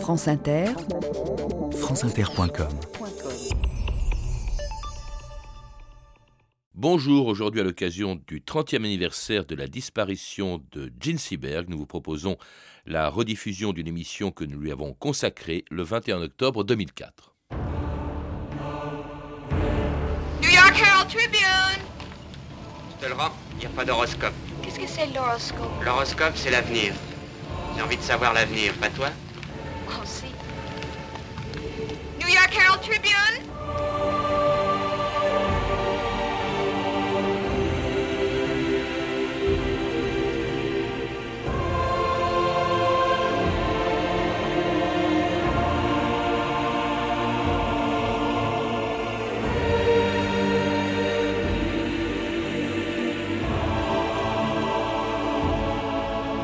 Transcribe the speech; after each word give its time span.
France 0.00 0.28
Inter, 0.28 0.66
franceinter.com 1.72 2.68
Bonjour, 6.74 7.26
aujourd'hui 7.26 7.60
à 7.60 7.64
l'occasion 7.64 8.20
du 8.26 8.40
30e 8.40 8.76
anniversaire 8.76 9.44
de 9.44 9.54
la 9.56 9.66
disparition 9.66 10.62
de 10.72 10.92
Gene 11.00 11.18
Seberg, 11.18 11.68
nous 11.68 11.78
vous 11.78 11.86
proposons 11.86 12.36
la 12.84 13.08
rediffusion 13.08 13.72
d'une 13.72 13.88
émission 13.88 14.30
que 14.30 14.44
nous 14.44 14.60
lui 14.60 14.70
avons 14.70 14.92
consacrée 14.94 15.64
le 15.70 15.82
21 15.82 16.22
octobre 16.22 16.62
2004. 16.62 17.34
New 20.42 20.50
York 20.50 20.80
Herald 20.80 21.08
Tribune 21.08 21.82
Je 22.90 23.04
te 23.04 23.08
le 23.08 23.14
rends, 23.14 23.32
il 23.54 23.58
n'y 23.58 23.66
a 23.66 23.70
pas 23.70 23.84
d'horoscope. 23.84 24.34
Qu'est-ce 24.62 24.78
que 24.78 24.86
c'est 24.86 25.06
l'horoscope? 25.12 25.84
L'horoscope, 25.84 26.36
c'est 26.36 26.50
l'avenir. 26.50 26.92
J'ai 27.74 27.82
envie 27.82 27.96
de 27.96 28.02
savoir 28.02 28.32
l'avenir, 28.32 28.72
pas 28.74 28.90
toi? 28.90 29.08
New 32.18 32.28
York 32.28 32.52
Herald 32.52 32.82
Tribune 32.82 33.46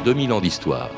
2000 0.04 0.32
ans 0.32 0.40
d'histoire. 0.40 0.90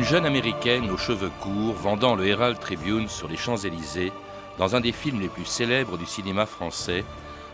Une 0.00 0.06
jeune 0.06 0.24
américaine 0.24 0.88
aux 0.88 0.96
cheveux 0.96 1.30
courts 1.42 1.74
vendant 1.74 2.14
le 2.14 2.26
Herald 2.26 2.58
Tribune 2.58 3.06
sur 3.06 3.28
les 3.28 3.36
Champs-Élysées 3.36 4.12
dans 4.56 4.74
un 4.74 4.80
des 4.80 4.92
films 4.92 5.20
les 5.20 5.28
plus 5.28 5.44
célèbres 5.44 5.98
du 5.98 6.06
cinéma 6.06 6.46
français, 6.46 7.04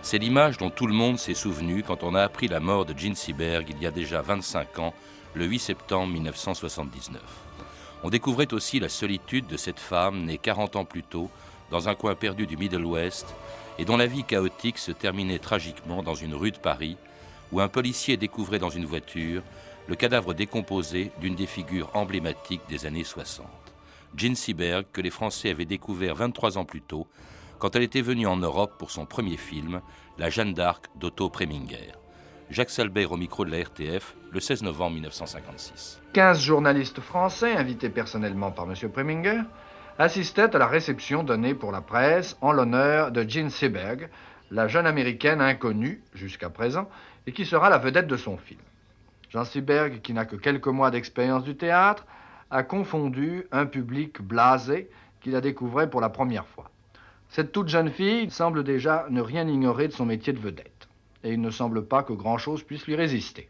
c'est 0.01 0.19
l'image 0.19 0.57
dont 0.57 0.71
tout 0.71 0.87
le 0.87 0.95
monde 0.95 1.19
s'est 1.19 1.35
souvenu 1.35 1.83
quand 1.83 2.05
on 2.05 2.15
a 2.15 2.23
appris 2.23 2.47
la 2.47 2.61
mort 2.61 2.85
de 2.85 2.97
Gene 2.97 3.17
Seberg 3.17 3.67
il 3.71 3.83
y 3.83 3.87
a 3.87 3.91
déjà 3.91 4.23
25 4.23 4.79
ans, 4.79 4.95
le 5.35 5.45
8 5.45 5.59
septembre 5.59 6.13
1979. 6.13 7.21
On 8.05 8.11
découvrait 8.11 8.55
aussi 8.55 8.79
la 8.79 8.89
solitude 8.89 9.49
de 9.49 9.57
cette 9.57 9.81
femme 9.81 10.23
née 10.23 10.39
40 10.39 10.77
ans 10.77 10.85
plus 10.85 11.03
tôt 11.03 11.29
dans 11.73 11.89
un 11.89 11.97
coin 11.97 12.15
perdu 12.15 12.47
du 12.47 12.57
Middle 12.57 12.85
West 12.85 13.35
et 13.77 13.85
dont 13.85 13.97
la 13.97 14.07
vie 14.07 14.23
chaotique 14.23 14.79
se 14.79 14.93
terminait 14.93 15.41
tragiquement 15.41 16.05
dans 16.05 16.15
une 16.15 16.37
rue 16.37 16.53
de 16.53 16.59
Paris 16.59 16.97
où 17.51 17.61
un 17.61 17.69
policier 17.69 18.17
découvrait 18.17 18.61
dans 18.61 18.71
une 18.71 18.87
voiture 18.87 19.43
le 19.89 19.95
cadavre 19.95 20.35
décomposé 20.35 21.13
d'une 21.21 21.35
des 21.35 21.47
figures 21.47 21.91
emblématiques 21.95 22.69
des 22.69 22.87
années 22.87 23.05
60. 23.05 23.47
Jean 24.17 24.35
Seberg, 24.35 24.87
que 24.93 25.01
les 25.01 25.11
Français 25.11 25.51
avaient 25.51 25.65
découvert 25.65 26.15
23 26.15 26.59
ans 26.59 26.65
plus 26.65 26.81
tôt, 26.81 27.07
quand 27.59 27.77
elle 27.77 27.83
était 27.83 28.03
venue 28.03 28.27
en 28.27 28.37
Europe 28.37 28.75
pour 28.79 28.91
son 28.91 29.07
premier 29.07 29.37
film, 29.37 29.81
La 30.19 30.29
Jeanne 30.29 30.55
d'Arc 30.55 30.87
d'Otto 30.97 31.29
Preminger. 31.31 31.93
Jacques 32.51 32.71
Salbert 32.71 33.13
au 33.13 33.17
micro 33.17 33.45
de 33.45 33.51
la 33.51 33.63
RTF, 33.63 34.17
le 34.31 34.41
16 34.41 34.63
novembre 34.63 34.95
1956. 34.95 36.01
15 36.13 36.41
journalistes 36.41 37.01
français, 37.01 37.53
invités 37.53 37.89
personnellement 37.89 38.51
par 38.51 38.67
M. 38.71 38.91
Preminger, 38.91 39.41
assistaient 39.99 40.55
à 40.55 40.59
la 40.59 40.67
réception 40.67 41.23
donnée 41.23 41.55
pour 41.55 41.73
la 41.73 41.81
presse 41.81 42.37
en 42.41 42.53
l'honneur 42.53 43.11
de 43.11 43.29
Jean 43.29 43.51
Seberg, 43.51 44.09
la 44.51 44.69
jeune 44.69 44.87
américaine 44.87 45.41
inconnue 45.41 46.03
jusqu'à 46.15 46.51
présent 46.51 46.89
et 47.27 47.33
qui 47.33 47.47
sera 47.47 47.71
la 47.71 47.79
vedette 47.79 48.07
de 48.07 48.17
son 48.17 48.37
film. 48.37 48.61
Jean 49.31 49.45
Seberg, 49.45 50.01
qui 50.03 50.13
n'a 50.13 50.25
que 50.25 50.37
quelques 50.37 50.69
mois 50.69 50.91
d'expérience 50.91 51.45
du 51.45 51.57
théâtre, 51.57 52.07
a 52.51 52.63
confondu 52.63 53.45
un 53.53 53.67
public 53.67 54.23
blasé 54.23 54.89
qui 55.21 55.31
la 55.31 55.41
découvrait 55.41 55.91
pour 55.91 56.01
la 56.01 56.09
première 56.09 56.47
fois. 56.47 56.71
Cette 57.29 57.53
toute 57.53 57.69
jeune 57.69 57.91
fille 57.91 58.31
semble 58.31 58.63
déjà 58.63 59.07
ne 59.11 59.21
rien 59.21 59.47
ignorer 59.49 59.89
de 59.89 59.93
son 59.93 60.07
métier 60.07 60.33
de 60.33 60.39
vedette, 60.39 60.89
et 61.25 61.33
il 61.33 61.41
ne 61.41 61.51
semble 61.51 61.85
pas 61.85 62.03
que 62.03 62.13
grand-chose 62.13 62.63
puisse 62.63 62.87
lui 62.87 62.95
résister. 62.95 63.49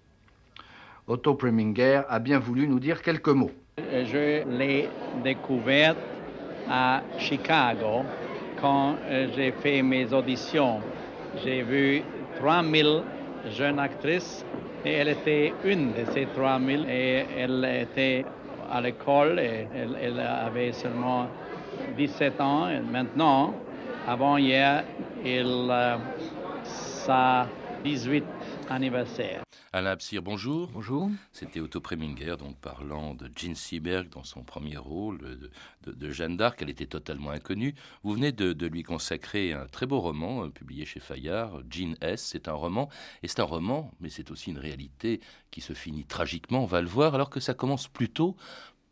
Otto 1.06 1.34
Preminger 1.34 2.02
a 2.08 2.18
bien 2.18 2.38
voulu 2.38 2.66
nous 2.66 2.80
dire 2.80 3.02
quelques 3.02 3.28
mots. 3.28 3.52
Je 3.78 4.48
l'ai 4.48 4.88
découverte 5.22 5.98
à 6.68 7.02
Chicago 7.18 8.02
quand 8.60 8.96
euh, 9.04 9.28
j'ai 9.36 9.52
fait 9.52 9.82
mes 9.82 10.12
auditions. 10.12 10.80
J'ai 11.44 11.62
vu 11.62 12.02
3000 12.38 13.02
jeunes 13.50 13.78
actrices 13.78 14.44
et 14.84 14.92
elle 14.94 15.08
était 15.08 15.52
une 15.64 15.92
de 15.92 16.04
ces 16.12 16.26
3000 16.26 16.86
et 16.88 17.24
elle 17.36 17.64
était 17.64 18.24
à 18.70 18.80
l'école 18.80 19.38
et 19.38 19.66
elle, 19.74 19.96
elle, 20.00 20.20
avait 20.20 20.72
seulement 20.72 21.26
17 21.96 22.40
ans. 22.40 22.68
Et 22.68 22.80
maintenant, 22.80 23.54
avant 24.06 24.36
hier, 24.36 24.84
il 25.24 25.68
euh, 25.70 25.96
sa 26.64 27.46
18 27.84 28.24
anniversaire. 28.68 29.42
Alain 29.72 29.90
Absir, 29.90 30.22
bonjour. 30.22 30.68
Bonjour. 30.72 31.10
C'était 31.32 31.60
Otto 31.60 31.80
Preminger, 31.80 32.36
donc 32.38 32.56
parlant 32.56 33.14
de 33.14 33.30
Jean 33.34 33.54
Seberg 33.54 34.08
dans 34.08 34.24
son 34.24 34.42
premier 34.42 34.76
rôle 34.76 35.18
de, 35.18 35.50
de, 35.84 35.92
de 35.92 36.10
Jeanne 36.10 36.36
d'Arc. 36.36 36.60
Elle 36.62 36.70
était 36.70 36.86
totalement 36.86 37.30
inconnue. 37.30 37.74
Vous 38.02 38.14
venez 38.14 38.32
de, 38.32 38.52
de, 38.52 38.66
lui 38.66 38.82
consacrer 38.82 39.52
un 39.52 39.66
très 39.66 39.86
beau 39.86 40.00
roman 40.00 40.44
euh, 40.44 40.48
publié 40.50 40.84
chez 40.84 41.00
Fayard, 41.00 41.62
Jean 41.70 41.94
S. 42.00 42.22
C'est 42.32 42.48
un 42.48 42.54
roman, 42.54 42.88
et 43.22 43.28
c'est 43.28 43.40
un 43.40 43.44
roman, 43.44 43.92
mais 44.00 44.08
c'est 44.08 44.30
aussi 44.30 44.50
une 44.50 44.58
réalité 44.58 45.20
qui 45.50 45.60
se 45.60 45.72
finit 45.72 46.04
tragiquement, 46.04 46.62
on 46.62 46.66
va 46.66 46.80
le 46.80 46.88
voir, 46.88 47.14
alors 47.14 47.30
que 47.30 47.40
ça 47.40 47.54
commence 47.54 47.88
plutôt 47.88 48.36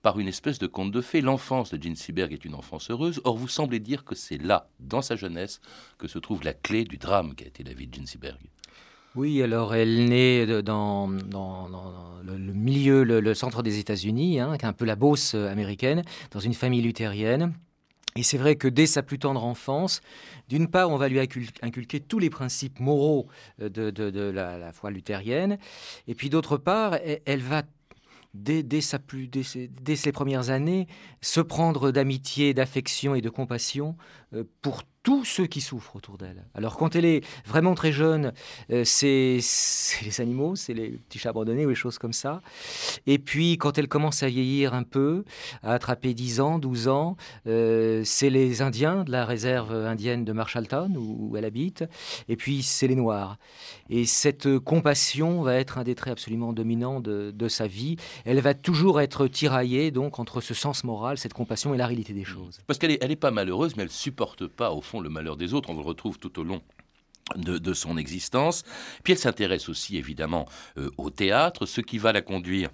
par 0.02 0.20
une 0.20 0.28
espèce 0.28 0.58
de 0.58 0.66
conte 0.66 0.92
de 0.92 1.00
fées. 1.00 1.22
L'enfance 1.22 1.72
de 1.72 1.82
Jean 1.82 1.96
Seberg 1.96 2.32
est 2.32 2.44
une 2.44 2.54
enfance 2.54 2.90
heureuse. 2.90 3.22
Or, 3.24 3.36
vous 3.38 3.48
semblez 3.48 3.80
dire 3.80 4.04
que 4.04 4.14
c'est 4.14 4.36
là, 4.36 4.68
dans 4.78 5.00
sa 5.00 5.16
jeunesse, 5.16 5.62
que 5.96 6.08
se 6.08 6.18
trouve 6.18 6.44
la 6.44 6.52
clé 6.52 6.84
du 6.84 6.98
drame 6.98 7.34
qui 7.34 7.44
a 7.44 7.46
été 7.46 7.64
la 7.64 7.72
vie 7.72 7.86
de 7.86 7.94
Jean 7.94 8.06
Seberg. 8.06 8.38
Oui, 9.14 9.42
alors 9.42 9.74
elle 9.74 10.06
naît 10.06 10.62
dans, 10.62 11.08
le, 11.08 12.52
milieu, 12.52 13.04
le, 13.04 13.34
centre 13.34 13.62
des 13.62 13.78
États-Unis, 13.78 14.40
hein, 14.40 14.56
un 14.60 14.72
peu 14.72 14.84
la 14.84 14.96
Beauce 14.96 15.34
américaine, 15.34 16.02
dans 16.32 16.40
une 16.40 16.54
famille 16.54 16.82
luthérienne. 16.82 17.54
Et 18.16 18.22
c'est 18.22 18.38
vrai 18.38 18.56
que 18.56 18.68
dès 18.68 18.86
sa 18.86 19.02
plus 19.02 19.18
tendre 19.18 19.44
enfance, 19.44 20.00
d'une 20.48 20.68
part, 20.68 20.90
on 20.90 20.96
va 20.96 21.08
lui 21.08 21.20
inculquer 21.20 22.00
tous 22.00 22.18
les 22.18 22.30
principes 22.30 22.80
moraux 22.80 23.28
de, 23.58 23.68
de, 23.90 24.30
la, 24.30 24.72
foi 24.72 24.90
luthérienne, 24.90 25.58
et 26.08 26.14
puis 26.14 26.28
d'autre 26.28 26.56
part, 26.56 26.94
elle, 26.94 27.20
elle 27.24 27.42
va 27.42 27.62
Dès, 28.34 28.80
sa 28.80 28.98
plus, 28.98 29.30
ses, 29.44 29.68
dès, 29.68 29.94
ses, 29.94 30.10
premières 30.10 30.50
années, 30.50 30.88
se 31.20 31.40
prendre 31.40 31.92
d'amitié, 31.92 32.52
d'affection 32.52 33.14
et 33.14 33.20
de 33.20 33.30
compassion 33.30 33.96
euh, 34.34 34.42
pour 34.60 34.82
tous 35.04 35.24
ceux 35.24 35.46
qui 35.46 35.60
souffrent 35.60 35.94
autour 35.94 36.16
d'elle. 36.16 36.44
Alors 36.54 36.76
quand 36.76 36.96
elle 36.96 37.04
est 37.04 37.22
vraiment 37.46 37.74
très 37.74 37.92
jeune, 37.92 38.32
euh, 38.70 38.82
c'est 38.84 39.38
les 40.02 40.20
animaux, 40.20 40.56
c'est 40.56 40.72
les 40.72 40.92
petits 40.92 41.18
chats 41.18 41.28
abandonnés 41.28 41.66
ou 41.66 41.68
les 41.68 41.74
choses 41.74 41.98
comme 41.98 42.14
ça. 42.14 42.40
Et 43.06 43.18
puis 43.18 43.58
quand 43.58 43.78
elle 43.78 43.86
commence 43.86 44.22
à 44.22 44.28
vieillir 44.28 44.72
un 44.72 44.82
peu, 44.82 45.24
à 45.62 45.74
attraper 45.74 46.14
10 46.14 46.40
ans, 46.40 46.58
12 46.58 46.88
ans, 46.88 47.16
euh, 47.46 48.02
c'est 48.04 48.30
les 48.30 48.62
Indiens 48.62 49.04
de 49.04 49.12
la 49.12 49.26
réserve 49.26 49.74
indienne 49.74 50.24
de 50.24 50.32
Marshalltown 50.32 50.96
où, 50.96 51.28
où 51.30 51.36
elle 51.36 51.44
habite. 51.44 51.84
Et 52.28 52.36
puis 52.36 52.62
c'est 52.62 52.88
les 52.88 52.96
Noirs. 52.96 53.36
Et 53.90 54.06
cette 54.06 54.58
compassion 54.58 55.42
va 55.42 55.56
être 55.56 55.76
un 55.76 55.84
des 55.84 55.94
traits 55.94 56.12
absolument 56.12 56.54
dominants 56.54 57.00
de, 57.00 57.30
de 57.30 57.48
sa 57.48 57.66
vie. 57.66 57.96
Elle 58.24 58.40
va 58.40 58.54
toujours 58.54 59.02
être 59.02 59.26
tiraillée 59.28 59.90
donc 59.90 60.18
entre 60.18 60.40
ce 60.40 60.54
sens 60.54 60.82
moral, 60.82 61.18
cette 61.18 61.34
compassion 61.34 61.74
et 61.74 61.76
la 61.76 61.86
réalité 61.86 62.14
des 62.14 62.24
choses. 62.24 62.60
Parce 62.66 62.78
qu'elle 62.78 62.92
n'est 62.92 62.98
elle 63.02 63.10
est 63.10 63.16
pas 63.16 63.30
malheureuse, 63.30 63.76
mais 63.76 63.82
elle 63.82 63.90
supporte 63.90 64.46
pas 64.46 64.72
au 64.72 64.80
fond 64.80 64.93
le 65.00 65.08
malheur 65.08 65.36
des 65.36 65.54
autres. 65.54 65.70
On 65.70 65.74
le 65.74 65.82
retrouve 65.82 66.18
tout 66.18 66.38
au 66.38 66.44
long 66.44 66.62
de, 67.36 67.74
son 67.74 67.96
existence. 67.96 68.64
Puis 69.02 69.14
elle 69.14 69.18
s'intéresse 69.18 69.68
aussi 69.68 69.96
évidemment 69.96 70.46
euh, 70.78 70.90
au 70.98 71.10
théâtre, 71.10 71.66
ce 71.66 71.80
qui 71.80 71.98
va 71.98 72.12
la 72.12 72.22
conduire 72.22 72.70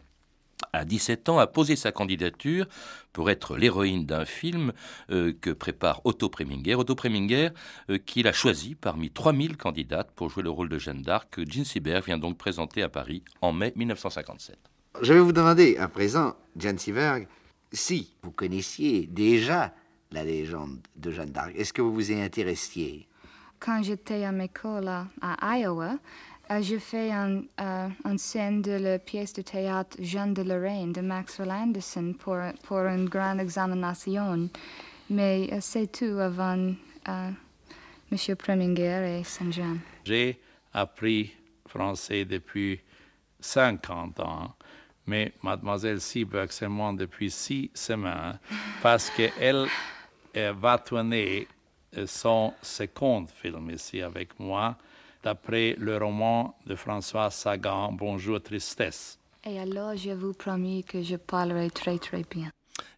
à 0.72 0.84
17 0.84 1.28
ans 1.30 1.38
à 1.38 1.46
poser 1.46 1.74
sa 1.74 1.90
candidature 1.90 2.66
pour 3.12 3.30
être 3.30 3.56
l'héroïne 3.56 4.04
d'un 4.04 4.24
film 4.24 4.72
euh, 5.10 5.32
que 5.40 5.50
prépare 5.50 6.00
Otto 6.04 6.28
Preminger. 6.28 6.74
Otto 6.74 6.94
Preminger 6.94 7.50
euh, 7.88 7.98
qu'il 7.98 8.26
a 8.28 8.32
choisi 8.32 8.74
parmi 8.74 9.10
3000 9.10 9.56
candidates 9.56 10.10
pour 10.14 10.28
jouer 10.30 10.42
le 10.42 10.50
rôle 10.50 10.68
de 10.68 10.78
Jeanne 10.78 11.02
d'Arc 11.02 11.28
que 11.30 11.50
Jean 11.50 11.64
Seberg 11.64 12.04
vient 12.04 12.18
donc 12.18 12.36
présenter 12.36 12.82
à 12.82 12.88
Paris 12.88 13.22
en 13.40 13.52
mai 13.52 13.72
1957. 13.76 14.58
Je 15.02 15.14
vais 15.14 15.20
vous 15.20 15.32
demander 15.32 15.76
à 15.76 15.88
présent, 15.88 16.36
Jeanne 16.56 16.78
Seberg, 16.78 17.26
si 17.72 18.14
vous 18.22 18.32
connaissiez 18.32 19.06
déjà 19.06 19.72
la 20.12 20.24
légende 20.24 20.78
de 20.96 21.10
Jeanne 21.10 21.30
d'Arc 21.30 21.52
Est-ce 21.56 21.72
que 21.72 21.82
vous 21.82 21.92
vous 21.92 22.10
y 22.10 22.20
intéressiez? 22.20 23.06
Quand 23.58 23.82
j'étais 23.82 24.24
à 24.24 24.32
l'école 24.32 24.88
à 24.88 25.58
Iowa, 25.58 25.96
euh, 26.50 26.62
je 26.62 26.78
fais 26.78 27.12
un, 27.12 27.42
euh, 27.60 27.88
une 28.04 28.18
scène 28.18 28.62
de 28.62 28.72
la 28.72 28.98
pièce 28.98 29.32
de 29.34 29.42
théâtre 29.42 29.96
Jeanne 30.00 30.34
de 30.34 30.42
Lorraine 30.42 30.92
de 30.92 31.00
Maxwell 31.00 31.50
Anderson 31.50 32.14
pour, 32.18 32.38
pour 32.64 32.78
une 32.78 33.08
grande 33.08 33.40
examination. 33.40 34.48
Mais 35.10 35.48
euh, 35.52 35.58
c'est 35.60 35.92
tout 35.92 36.18
avant 36.18 36.72
M. 38.12 38.36
Preminger 38.36 39.20
et 39.20 39.24
Saint-Jean. 39.24 39.76
J'ai 40.04 40.40
appris 40.72 41.32
français 41.68 42.24
depuis 42.24 42.80
50 43.38 44.18
ans, 44.20 44.54
mais 45.06 45.32
mademoiselle 45.42 46.00
Seberg 46.00 46.50
seulement 46.50 46.92
depuis 46.92 47.30
six 47.30 47.70
semaines, 47.74 48.38
parce 48.82 49.10
qu'elle 49.10 49.54
euh, 49.56 49.66
va 50.34 50.78
tourner 50.78 51.46
euh, 51.96 52.06
son 52.06 52.54
second 52.62 53.26
film 53.26 53.70
ici 53.70 54.00
avec 54.00 54.38
moi, 54.38 54.76
d'après 55.22 55.74
le 55.78 55.96
roman 55.96 56.54
de 56.66 56.76
François 56.76 57.30
Sagan, 57.30 57.92
Bonjour 57.92 58.40
Tristesse. 58.40 59.18
Et 59.44 59.58
alors, 59.58 59.96
je 59.96 60.10
vous 60.10 60.32
promis 60.32 60.84
que 60.84 61.02
je 61.02 61.16
parlerai 61.16 61.70
très 61.70 61.98
très 61.98 62.22
bien. 62.22 62.50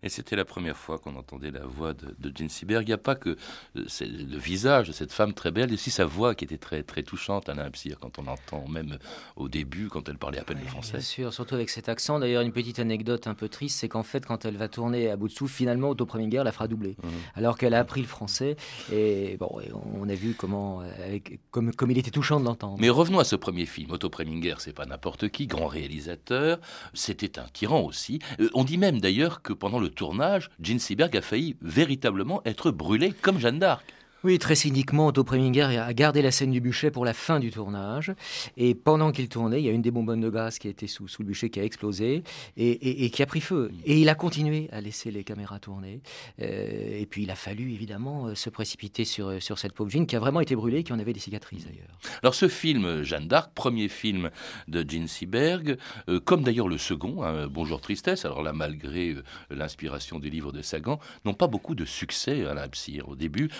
Et 0.03 0.09
c'était 0.09 0.37
la 0.37 0.45
première 0.45 0.77
fois 0.77 0.99
qu'on 0.99 1.17
entendait 1.17 1.51
la 1.51 1.65
voix 1.65 1.95
de, 1.95 2.15
de 2.19 2.37
Jean 2.37 2.49
Seberg. 2.49 2.83
Il 2.85 2.89
n'y 2.89 2.93
a 2.93 2.99
pas 2.99 3.15
que 3.15 3.31
euh, 3.77 3.85
le 4.01 4.39
visage 4.39 4.89
de 4.89 4.93
cette 4.93 5.13
femme 5.13 5.33
très 5.35 5.51
belle, 5.51 5.69
il 5.69 5.73
y 5.73 5.75
a 5.75 5.75
aussi 5.75 5.91
sa 5.91 6.05
voix 6.05 6.35
qui 6.35 6.45
était 6.45 6.59
très, 6.59 6.83
très 6.83 7.03
touchante, 7.03 7.49
Alain 7.49 7.65
Absir, 7.65 7.99
quand 8.01 8.19
on 8.19 8.27
entend 8.27 8.67
même 8.69 8.99
au 9.37 9.49
début, 9.49 9.89
quand 9.89 10.09
elle 10.09 10.19
parlait 10.19 10.39
à 10.39 10.45
peine 10.45 10.59
le 10.61 10.67
français. 10.67 10.93
Bien 10.93 11.01
sûr, 11.01 11.33
surtout 11.33 11.55
avec 11.55 11.71
cet 11.71 11.89
accent. 11.89 12.19
D'ailleurs, 12.19 12.43
une 12.43 12.53
petite 12.53 12.79
anecdote 12.79 13.27
un 13.27 13.35
peu 13.35 13.49
triste, 13.49 13.79
c'est 13.79 13.89
qu'en 13.89 14.03
fait, 14.03 14.25
quand 14.27 14.45
elle 14.45 14.57
va 14.57 14.69
tourner 14.69 15.11
à 15.11 15.17
bout 15.17 15.29
de 15.29 15.33
souffle, 15.33 15.55
finalement, 15.55 15.91
Otto 15.91 16.07
Preminger 16.07 16.43
la 16.45 16.53
fera 16.53 16.69
doubler. 16.69 16.97
Mhm. 17.03 17.11
Alors 17.35 17.57
qu'elle 17.59 17.75
a 17.75 17.79
appris 17.79 18.01
le 18.01 18.07
français. 18.07 18.57
Et 18.93 19.37
bon, 19.39 19.61
et 19.61 19.71
on 19.73 20.09
a 20.09 20.15
vu 20.15 20.35
comment, 20.35 20.81
euh, 20.83 20.91
avec- 21.05 21.41
comme, 21.51 21.73
comme 21.75 21.91
il 21.91 21.99
était 21.99 22.11
touchant 22.11 22.41
de 22.41 22.45
l'entendre. 22.45 22.77
Mais 22.81 22.91
revenons 22.91 23.19
à 23.19 23.25
ce 23.25 23.37
premier 23.37 23.67
film. 23.67 23.91
Otto 23.93 24.11
Preminger, 24.11 24.55
c'est 24.59 24.73
pas 24.73 24.87
n'importe 24.87 25.29
qui, 25.29 25.47
grand 25.47 25.67
réalisateur. 25.67 26.59
C'était 26.95 27.39
un 27.39 27.47
tyran 27.53 27.81
aussi. 27.83 28.19
Euh, 28.41 28.49
on 28.55 28.65
dit 28.65 28.79
même 28.79 29.01
d'ailleurs 29.01 29.43
que 29.43 29.53
pendant 29.53 29.72
le 29.81 29.89
tournage, 29.89 30.51
Gene 30.61 30.79
Seberg 30.79 31.17
a 31.17 31.23
failli 31.23 31.57
véritablement 31.63 32.43
être 32.45 32.71
brûlé 32.71 33.13
comme 33.13 33.39
Jeanne 33.39 33.59
d'Arc. 33.59 33.85
Oui, 34.25 34.39
très 34.39 34.55
cyniquement, 34.55 35.09
Otto 35.09 35.25
Preminger 35.25 35.63
a 35.63 35.93
gardé 35.95 36.23
la 36.23 36.31
scène 36.31 36.53
du 36.53 36.61
bûcher 36.61 36.93
pour 36.93 37.05
la 37.05 37.13
fin 37.13 37.41
du 37.41 37.51
tournage. 37.51 38.13
Et 38.57 38.75
pendant 38.75 39.11
qu'il 39.11 39.29
tournait, 39.29 39.61
il 39.61 39.65
y 39.65 39.69
a 39.69 39.73
une 39.73 39.83
des 39.83 39.91
bonbonnes 39.91 40.21
de 40.21 40.31
gaz 40.31 40.59
qui 40.61 40.69
était 40.69 40.87
sous, 40.87 41.09
sous 41.09 41.23
le 41.23 41.29
bûcher 41.29 41.51
qui 41.51 41.59
a 41.59 41.65
explosé 41.65 42.23
et, 42.57 43.11
qui 43.11 43.23
a 43.23 43.27
pris 43.27 43.41
feu. 43.41 43.73
Et 43.85 43.99
il 44.01 44.09
a 44.09 44.15
continué 44.15 44.69
à 44.71 44.81
laisser 44.81 45.11
les 45.11 45.25
caméras 45.25 45.59
tourner. 45.59 46.01
Euh, 46.41 47.01
et 47.01 47.07
puis 47.07 47.25
il 47.25 47.31
a 47.33 47.35
fallu 47.35 47.73
évidemment 47.73 48.27
euh, 48.27 48.35
se 48.37 48.49
précipiter 48.49 49.05
sur, 49.05 49.43
sur 49.43 49.59
cette 49.59 49.73
pauvre 49.73 49.91
Jean 49.91 50.07
qui 50.07 50.15
a 50.15 50.21
vraiment 50.21 50.41
été 50.41 50.55
brûlée, 50.55 50.85
qui 50.85 50.93
en 50.93 50.99
avait 51.01 51.13
des 51.13 51.21
cicatrices 51.21 51.65
d'ailleurs. 51.65 51.99
Alors 52.23 52.35
ce 52.35 52.49
film, 52.49 52.85
euh, 52.85 53.03
Jeanne 53.03 53.27
d'Arc, 53.27 53.53
premier 53.55 53.89
film 53.89 54.31
de 54.69 54.89
Gene 54.89 55.09
Seberg, 55.09 55.77
euh, 56.09 56.21
comme 56.21 56.43
d'ailleurs 56.43 56.69
le 56.69 56.79
second, 56.79 57.23
hein, 57.23 57.49
Bonjour 57.49 57.81
Tristesse, 57.81 58.25
alors 58.25 58.43
là 58.43 58.53
malgré 58.53 59.11
euh, 59.11 59.23
l'inspiration 59.51 60.19
du 60.19 60.31
livre 60.31 60.53
de 60.53 60.63
Sagan, 60.63 61.01
n'ont 61.25 61.35
pas 61.35 61.49
beaucoup 61.49 61.75
de 61.75 61.85
succès 61.85 62.47
à 62.47 62.55
Leipzig 62.55 63.01
au 63.07 63.17
début. 63.17 63.51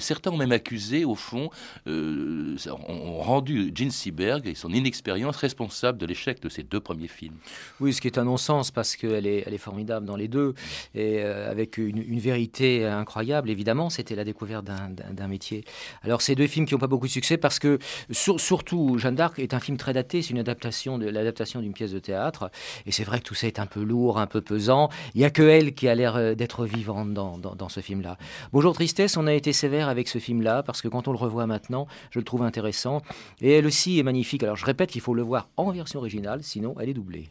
Certains 0.00 0.30
ont 0.30 0.36
même 0.36 0.52
accusé 0.52 1.04
au 1.04 1.14
fond, 1.14 1.50
euh, 1.86 2.56
ont, 2.88 3.18
rendu 3.20 3.72
Gene 3.74 3.90
Seberg 3.90 4.46
et 4.46 4.54
son 4.54 4.70
inexpérience 4.72 5.36
responsable 5.36 5.98
de 5.98 6.06
l'échec 6.06 6.40
de 6.40 6.48
ses 6.48 6.62
deux 6.62 6.80
premiers 6.80 7.08
films. 7.08 7.36
Oui, 7.80 7.92
ce 7.92 8.00
qui 8.00 8.06
est 8.08 8.18
un 8.18 8.24
non-sens 8.24 8.70
parce 8.70 8.96
qu'elle 8.96 9.26
est, 9.26 9.58
formidable 9.58 10.06
dans 10.06 10.16
les 10.16 10.28
deux 10.28 10.54
et 10.94 11.22
euh, 11.22 11.50
avec 11.50 11.78
une, 11.78 12.18
vérité 12.18 12.84
incroyable. 12.84 13.50
Évidemment, 13.50 13.90
c'était 13.90 14.14
la 14.14 14.24
découverte 14.24 14.64
d'un- 14.64 15.28
métier. 15.28 15.64
Alors, 16.02 16.22
ces 16.22 16.34
deux 16.34 16.46
films 16.46 16.64
qui 16.64 16.74
n'ont 16.74 16.78
pas 16.80 16.86
beaucoup 16.86 17.06
de 17.06 17.12
succès 17.12 17.36
parce 17.36 17.58
que 17.58 17.78
sur- 18.10 18.40
surtout 18.40 18.96
Jeanne 18.98 19.14
d'Arc 19.16 19.38
est 19.38 19.52
un 19.52 19.60
film 19.60 19.76
très 19.76 19.92
daté. 19.92 20.22
C'est 20.22 20.30
une 20.30 20.38
adaptation 20.38 20.96
de 20.96 21.06
l'adaptation 21.06 21.60
d'une 21.60 21.72
pièce 21.74 21.92
de 21.92 21.98
théâtre 21.98 22.50
et 22.86 22.92
c'est 22.92 23.04
vrai 23.04 23.18
que 23.18 23.24
tout 23.24 23.34
ça 23.34 23.46
est 23.46 23.58
un 23.58 23.66
peu 23.66 23.82
lourd, 23.82 24.18
un 24.18 24.26
peu 24.26 24.40
pesant. 24.40 24.88
Il 25.14 25.20
y 25.20 25.24
a 25.24 25.30
que 25.30 25.42
elle 25.42 25.74
qui 25.74 25.86
a 25.88 25.94
l'air 25.94 26.16
euh, 26.16 26.34
d'être 26.34 26.64
vivante 26.64 27.12
dans, 27.12 27.36
dans- 27.36 27.54
dans 27.54 27.68
ce 27.68 27.80
film-là. 27.80 28.16
Bonjour 28.52 28.72
Tristesse, 28.74 29.16
on 29.16 29.26
a 29.26 29.34
été 29.34 29.52
sévère 29.52 29.87
avec 29.88 30.08
ce 30.08 30.18
film-là 30.18 30.62
parce 30.62 30.82
que 30.82 30.88
quand 30.88 31.08
on 31.08 31.12
le 31.12 31.18
revoit 31.18 31.46
maintenant, 31.46 31.86
je 32.10 32.18
le 32.18 32.24
trouve 32.24 32.42
intéressant 32.42 33.02
et 33.40 33.52
elle 33.52 33.66
aussi 33.66 33.98
est 33.98 34.02
magnifique. 34.02 34.42
Alors, 34.42 34.56
je 34.56 34.64
répète 34.64 34.90
qu'il 34.90 35.00
faut 35.00 35.14
le 35.14 35.22
voir 35.22 35.48
en 35.56 35.70
version 35.70 35.98
originale, 35.98 36.42
sinon 36.42 36.74
elle 36.80 36.88
est 36.88 36.94
doublée. 36.94 37.30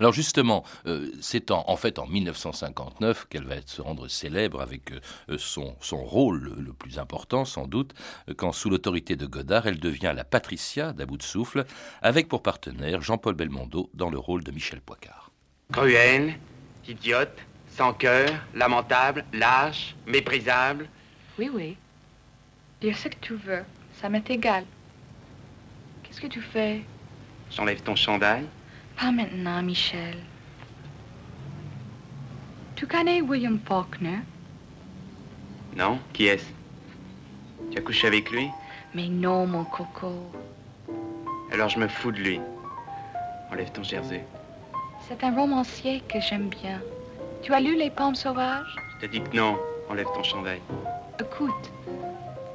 Alors 0.00 0.12
justement, 0.12 0.64
euh, 0.86 1.10
c'est 1.20 1.50
en, 1.50 1.64
en 1.66 1.76
fait 1.76 1.98
en 1.98 2.06
1959 2.06 3.26
qu'elle 3.28 3.44
va 3.44 3.56
se 3.64 3.82
rendre 3.82 4.08
célèbre 4.08 4.60
avec 4.60 4.92
euh, 4.92 5.36
son, 5.38 5.74
son 5.80 6.04
rôle 6.04 6.40
le, 6.40 6.62
le 6.62 6.72
plus 6.72 6.98
important 6.98 7.44
sans 7.44 7.66
doute, 7.66 7.92
euh, 8.28 8.34
quand 8.36 8.52
sous 8.52 8.70
l'autorité 8.70 9.16
de 9.16 9.26
Godard, 9.26 9.66
elle 9.66 9.80
devient 9.80 10.12
la 10.14 10.24
Patricia 10.24 10.92
d'à 10.92 11.06
bout 11.06 11.16
de 11.16 11.22
souffle, 11.22 11.64
avec 12.00 12.28
pour 12.28 12.42
partenaire 12.42 13.02
Jean-Paul 13.02 13.34
Belmondo 13.34 13.90
dans 13.94 14.10
le 14.10 14.18
rôle 14.18 14.44
de 14.44 14.52
Michel 14.52 14.80
Poicard. 14.80 15.30
Cruelle, 15.72 16.34
idiote, 16.86 17.36
sans 17.68 17.94
cœur, 17.94 18.28
lamentable, 18.54 19.24
lâche, 19.32 19.96
méprisable. 20.06 20.88
Oui, 21.38 21.50
oui. 21.52 21.76
Dire 22.80 22.96
ce 22.96 23.08
que 23.08 23.16
tu 23.20 23.34
veux. 23.34 23.64
Ça 23.94 24.08
m'est 24.08 24.28
égal. 24.30 24.64
Qu'est-ce 26.02 26.20
que 26.20 26.26
tu 26.26 26.40
fais? 26.40 26.82
J'enlève 27.50 27.82
ton 27.82 27.96
chandail. 27.96 28.44
Pas 28.98 29.10
maintenant, 29.10 29.62
Michel. 29.62 30.16
Tu 32.76 32.86
connais 32.86 33.22
William 33.22 33.58
Faulkner? 33.64 34.18
Non 35.76 35.98
Qui 36.12 36.26
est-ce? 36.26 36.46
Tu 37.70 37.78
as 37.78 37.82
couché 37.82 38.08
avec 38.08 38.30
lui? 38.30 38.48
Mais 38.94 39.08
non, 39.08 39.46
mon 39.46 39.64
coco. 39.64 40.30
Alors 41.52 41.68
je 41.68 41.78
me 41.78 41.88
fous 41.88 42.12
de 42.12 42.18
lui. 42.18 42.40
Enlève 43.50 43.70
ton 43.72 43.82
jersey. 43.82 44.24
C'est 45.08 45.22
un 45.24 45.34
romancier 45.34 46.02
que 46.08 46.20
j'aime 46.20 46.48
bien. 46.48 46.80
Tu 47.42 47.52
as 47.54 47.60
lu 47.60 47.76
Les 47.76 47.90
Pommes 47.90 48.14
sauvages? 48.14 48.76
Je 49.00 49.06
te 49.06 49.10
dis 49.12 49.22
que 49.22 49.36
non. 49.36 49.58
Enlève 49.88 50.06
ton 50.14 50.22
chandail. 50.22 50.60
Écoute, 51.22 51.70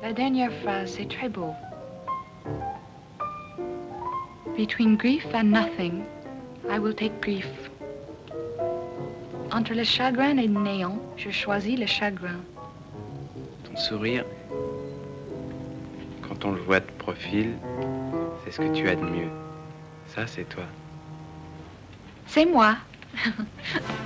la 0.02 0.12
dernière 0.12 0.52
phrase, 0.62 0.96
c'est 0.98 1.08
très 1.08 1.30
beau. 1.30 1.54
Between 4.58 4.98
grief 4.98 5.26
and 5.34 5.46
nothing, 5.46 6.04
I 6.70 6.78
will 6.78 6.94
take 6.94 7.22
grief. 7.22 7.48
Entre 9.54 9.74
le 9.74 9.86
chagrin 9.86 10.38
et 10.38 10.48
le 10.48 10.60
néant, 10.60 11.00
je 11.16 11.30
choisis 11.30 11.80
le 11.80 11.86
chagrin. 11.86 12.42
Ton 13.64 13.78
sourire, 13.78 14.26
quand 16.28 16.44
on 16.44 16.52
le 16.52 16.62
voit 16.62 16.82
de 16.82 16.92
profil, 16.98 17.54
c'est 18.44 18.52
ce 18.52 18.58
que 18.58 18.74
tu 18.74 18.90
as 18.90 18.98
de 18.98 19.02
mieux. 19.02 19.32
Ça, 20.08 20.28
c'est 20.28 20.50
toi. 20.50 20.66
C'est 22.26 22.46
moi. 22.46 22.76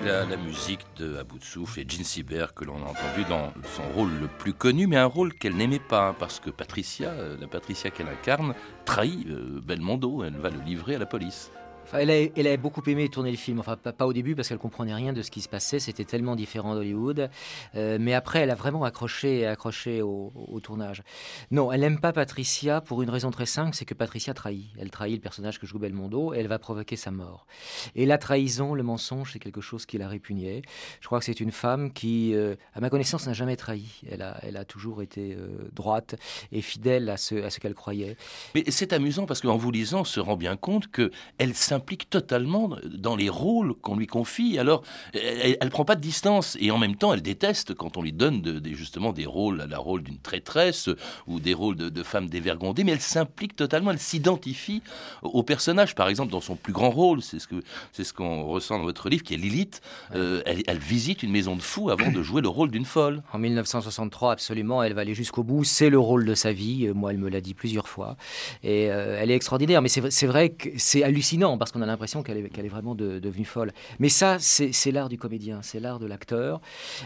la, 0.00 0.36
musique 0.36 0.80
de 0.96 1.16
À 1.16 1.24
bout 1.24 1.38
et 1.76 1.84
Jean 1.88 2.04
Seberg 2.04 2.52
que 2.54 2.64
l'on 2.64 2.76
a 2.76 2.90
entendu 2.90 3.24
dans 3.28 3.52
son 3.76 3.82
rôle 3.94 4.10
le 4.20 4.28
plus 4.28 4.52
connu, 4.52 4.86
mais 4.86 4.96
un 4.96 5.06
rôle 5.06 5.34
qu'elle 5.34 5.56
n'aimait 5.56 5.78
pas, 5.78 6.14
parce 6.18 6.40
que 6.40 6.50
Patricia, 6.50 7.10
euh, 7.10 7.36
la 7.40 7.46
Patricia 7.46 7.90
qu'elle 7.90 8.08
incarne, 8.08 8.54
trahit 8.84 9.26
euh, 9.28 9.60
Belmondo, 9.62 10.24
elle 10.24 10.36
va 10.36 10.50
le 10.50 10.60
livrer 10.60 10.96
à 10.96 10.98
la 10.98 11.06
police. 11.06 11.50
Elle, 11.92 12.46
a, 12.46 12.56
beaucoup 12.56 12.82
aimé 12.86 13.08
tourner 13.08 13.30
le 13.30 13.36
film, 13.36 13.60
enfin 13.60 13.76
pas, 13.76 14.06
au 14.06 14.12
début 14.12 14.34
parce 14.34 14.48
qu'elle 14.48 14.58
comprenait 14.58 14.94
rien 14.94 15.12
de 15.12 15.22
ce 15.22 15.30
qui 15.30 15.40
se 15.40 15.48
passait, 15.48 15.78
c'était 15.78 16.04
tellement 16.04 16.36
différent 16.36 16.74
d'Hollywood. 16.74 17.30
Euh, 17.74 17.98
mais 18.00 18.14
après, 18.14 18.40
elle 18.40 18.50
a 18.50 18.54
vraiment 18.54 18.84
accroché, 18.84 19.46
accroché 19.46 20.02
au, 20.02 20.32
tournage. 20.62 21.02
Non, 21.50 21.70
elle 21.72 21.80
n'aime 21.80 22.00
pas 22.00 22.12
Patricia 22.12 22.80
pour 22.80 23.02
une 23.02 23.10
raison 23.10 23.30
très 23.30 23.46
simple, 23.46 23.74
c'est 23.74 23.84
que 23.84 23.94
Patricia 23.94 24.32
trahit. 24.34 24.66
Elle 24.78 24.90
trahit 24.90 25.16
le 25.16 25.20
personnage 25.20 25.58
que 25.58 25.66
joue 25.66 25.78
Belmondo 25.78 26.32
et 26.32 26.38
elle 26.38 26.46
va 26.46 26.58
provoquer 26.58 26.96
sa 26.96 27.10
mort. 27.10 27.46
Et 27.94 28.06
la 28.06 28.18
trahison, 28.18 28.74
le 28.74 28.82
mensonge, 28.82 29.32
c'est 29.32 29.38
quelque 29.38 29.60
chose 29.60 29.84
qui 29.84 29.98
la 29.98 30.08
répugnait. 30.08 30.62
Je 31.00 31.06
crois 31.06 31.18
que 31.18 31.24
c'est 31.24 31.40
une 31.40 31.52
femme 31.52 31.92
qui, 31.92 32.34
euh, 32.34 32.54
à 32.74 32.80
ma 32.80 32.88
connaissance, 32.88 33.26
n'a 33.26 33.34
jamais 33.34 33.56
trahi. 33.56 34.02
Elle 34.10 34.22
a, 34.22 34.64
toujours 34.64 35.02
été 35.02 35.34
euh, 35.34 35.68
droite 35.72 36.14
et 36.50 36.62
fidèle 36.62 37.10
à 37.10 37.18
ce, 37.18 37.34
à 37.34 37.50
ce 37.50 37.60
qu'elle 37.60 37.74
croyait. 37.74 38.16
Mais 38.54 38.64
c'est 38.68 38.92
amusant 38.92 39.26
parce 39.26 39.42
qu'en 39.42 39.56
vous 39.56 39.70
lisant, 39.70 40.00
on 40.00 40.04
se 40.04 40.20
rend 40.20 40.36
bien 40.36 40.56
compte 40.56 40.88
que 40.88 41.10
elle 41.38 41.54
s'implique 41.74 42.08
totalement 42.08 42.70
dans 42.84 43.16
les 43.16 43.28
rôles 43.28 43.74
qu'on 43.74 43.96
lui 43.96 44.06
confie. 44.06 44.58
Alors, 44.58 44.82
elle, 45.12 45.56
elle 45.60 45.70
prend 45.70 45.84
pas 45.84 45.96
de 45.96 46.00
distance 46.00 46.56
et 46.60 46.70
en 46.70 46.78
même 46.78 46.94
temps, 46.94 47.12
elle 47.12 47.22
déteste 47.22 47.74
quand 47.74 47.96
on 47.96 48.02
lui 48.02 48.12
donne 48.12 48.42
de, 48.42 48.60
de- 48.60 48.74
justement 48.74 49.12
des 49.12 49.26
rôles, 49.26 49.66
la 49.68 49.78
rôle 49.78 50.02
d'une 50.04 50.18
traîtresse 50.18 50.88
ou 51.26 51.40
des 51.40 51.52
rôles 51.54 51.74
de, 51.76 51.88
de 51.88 52.02
femme 52.04 52.28
dévergondée. 52.28 52.84
Mais 52.84 52.92
elle 52.92 53.00
s'implique 53.00 53.56
totalement, 53.56 53.90
elle 53.90 53.98
s'identifie 53.98 54.82
au 55.22 55.42
personnage. 55.42 55.94
Par 55.96 56.08
exemple, 56.08 56.30
dans 56.30 56.40
son 56.40 56.54
plus 56.54 56.72
grand 56.72 56.90
rôle, 56.90 57.22
c'est 57.22 57.40
ce 57.40 57.48
que 57.48 57.56
c'est 57.92 58.04
ce 58.04 58.12
qu'on 58.12 58.44
ressent 58.44 58.78
dans 58.78 58.84
votre 58.84 59.08
livre, 59.08 59.24
qui 59.24 59.34
est 59.34 59.38
Lilith. 59.38 59.80
euh, 60.14 60.42
elle, 60.46 60.62
elle 60.68 60.78
visite 60.78 61.22
une 61.24 61.32
maison 61.32 61.56
de 61.56 61.62
fous 61.62 61.90
avant 61.90 62.10
de 62.12 62.22
jouer 62.22 62.40
le 62.40 62.48
rôle 62.48 62.70
d'une 62.70 62.84
folle. 62.84 63.22
En 63.32 63.38
1963, 63.38 64.30
absolument, 64.32 64.82
elle 64.82 64.92
va 64.94 65.00
aller 65.00 65.14
jusqu'au 65.14 65.42
bout. 65.42 65.64
C'est 65.64 65.90
le 65.90 65.98
rôle 65.98 66.24
de 66.24 66.34
sa 66.34 66.52
vie. 66.52 66.86
Euh, 66.86 66.94
Moi, 66.94 67.10
elle 67.10 67.18
me 67.18 67.28
l'a 67.28 67.40
dit 67.40 67.54
plusieurs 67.54 67.88
fois. 67.88 68.16
Et 68.62 68.90
euh, 68.92 69.18
elle 69.20 69.30
est 69.32 69.34
extraordinaire. 69.34 69.82
Mais 69.82 69.88
c'est 69.88 70.00
vrai- 70.00 70.10
c'est 70.12 70.26
vrai 70.28 70.50
que 70.50 70.68
c'est 70.76 71.02
hallucinant 71.02 71.56
parce 71.64 71.72
qu'on 71.72 71.80
a 71.80 71.86
l'impression 71.86 72.22
qu'elle 72.22 72.36
est, 72.36 72.68
vraiment 72.68 72.94
devenue 72.94 73.46
folle. 73.46 73.72
Mais 73.98 74.10
ça, 74.10 74.36
c'est 74.38 74.90
l'art 74.90 75.08
du 75.08 75.16
comédien, 75.16 75.60
c'est 75.62 75.80
l'art 75.80 75.98
de 75.98 76.04
l'acteur. 76.04 76.60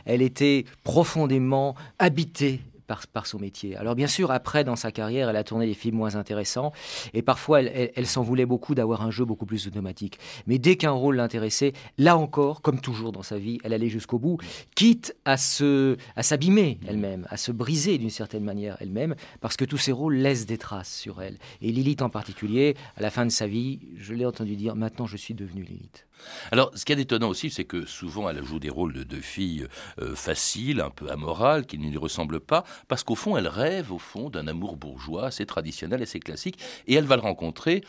Elle 0.05 0.21
était 0.21 0.65
profondément 0.83 1.77
habitée 2.01 2.61
par, 2.89 3.27
son 3.27 3.39
métier. 3.39 3.77
Alors 3.77 3.95
bien 3.95 4.07
sûr, 4.07 4.31
après, 4.31 4.65
dans 4.65 4.77
sa 4.77 4.91
carrière, 4.91 5.29
elle 5.29 5.37
a 5.37 5.45
tourné 5.45 5.67
des 5.67 5.75
films 5.75 5.97
moins 5.97 6.17
intéressants, 6.17 6.73
et 7.13 7.23
parfois, 7.23 7.63
elle, 7.63 8.07
s'en 8.07 8.23
voulait 8.23 8.47
beaucoup 8.47 8.75
d'avoir 8.75 9.03
un 9.03 9.11
jeu 9.11 9.25
beaucoup 9.25 9.47
plus 9.47 9.67
automatique. 9.67 10.19
Mais 10.47 10.59
dès 10.59 10.77
qu'un 10.77 10.93
rôle 10.93 11.17
l'intéressait, 11.17 11.73
là 11.99 12.17
encore, 12.17 12.63
comme 12.63 12.81
toujours 12.81 13.13
dans 13.13 13.23
sa 13.23 13.39
vie, 13.39 13.59
elle 13.63 13.75
allait 13.75 13.89
jusqu'au 13.89 14.19
bout, 14.19 14.39
quitte 14.75 15.15
à 15.25 15.37
se, 15.37 15.97
à 16.17 16.23
s'abîmer 16.23 16.79
elle-même, 16.89 17.27
à 17.29 17.37
se 17.37 17.53
briser 17.53 17.99
d'une 17.99 18.11
certaine 18.11 18.45
manière 18.45 18.77
elle-même, 18.81 19.15
parce 19.41 19.57
que 19.57 19.65
tous 19.65 19.79
ces 19.79 19.93
rôles 19.93 20.17
laissent 20.17 20.47
des 20.47 20.59
traces 20.59 20.95
sur 20.95 21.21
elle. 21.21 21.39
Et 21.61 21.71
Lilith 21.71 22.03
en 22.03 22.11
particulier, 22.11 22.75
à 22.97 23.03
la 23.03 23.11
fin 23.11 23.27
de 23.27 23.31
sa 23.31 23.47
vie, 23.47 23.81
je 23.97 24.15
l'ai 24.15 24.25
entendu 24.25 24.57
dire, 24.57 24.75
maintenant 24.75 25.07
je 25.07 25.17
suis 25.17 25.35
devenue 25.35 25.63
Lilith. 25.63 26.08
Alors, 26.51 26.71
ce 26.75 26.85
qui 26.85 26.93
est 26.93 27.01
étonnant 27.01 27.29
aussi, 27.29 27.51
c'est 27.51 27.65
que 27.65 27.87
souvent 27.87 28.29
elle 28.29 28.45
joue 28.45 28.59
des 28.59 28.71
rôles 28.71 28.93
de, 28.93 29.21
filles 29.21 29.67
euh, 30.01 30.15
faciles, 30.15 30.81
un 30.81 30.91
peu 30.91 31.11
amorales, 31.11 31.67
qui 31.67 31.79
ne 31.79 31.89
lui 31.89 31.99
ressemblent 31.99 32.41
pas, 32.41 32.65
parce 32.89 33.05
qu'au 33.05 33.15
fond, 33.15 33.37
elle 33.37 33.49
rêve 33.49 33.93
au 33.93 33.99
fond 33.99 34.31
d'un 34.31 34.47
amour 34.47 34.77
bourgeois 34.77 35.27
assez 35.27 35.47
traditionnel, 35.47 36.03
assez 36.03 36.21
classique, 36.21 36.59
et 36.87 36.95
elle 36.95 37.07
va 37.07 37.17
le 37.17 37.23
rencontrer 37.23 37.85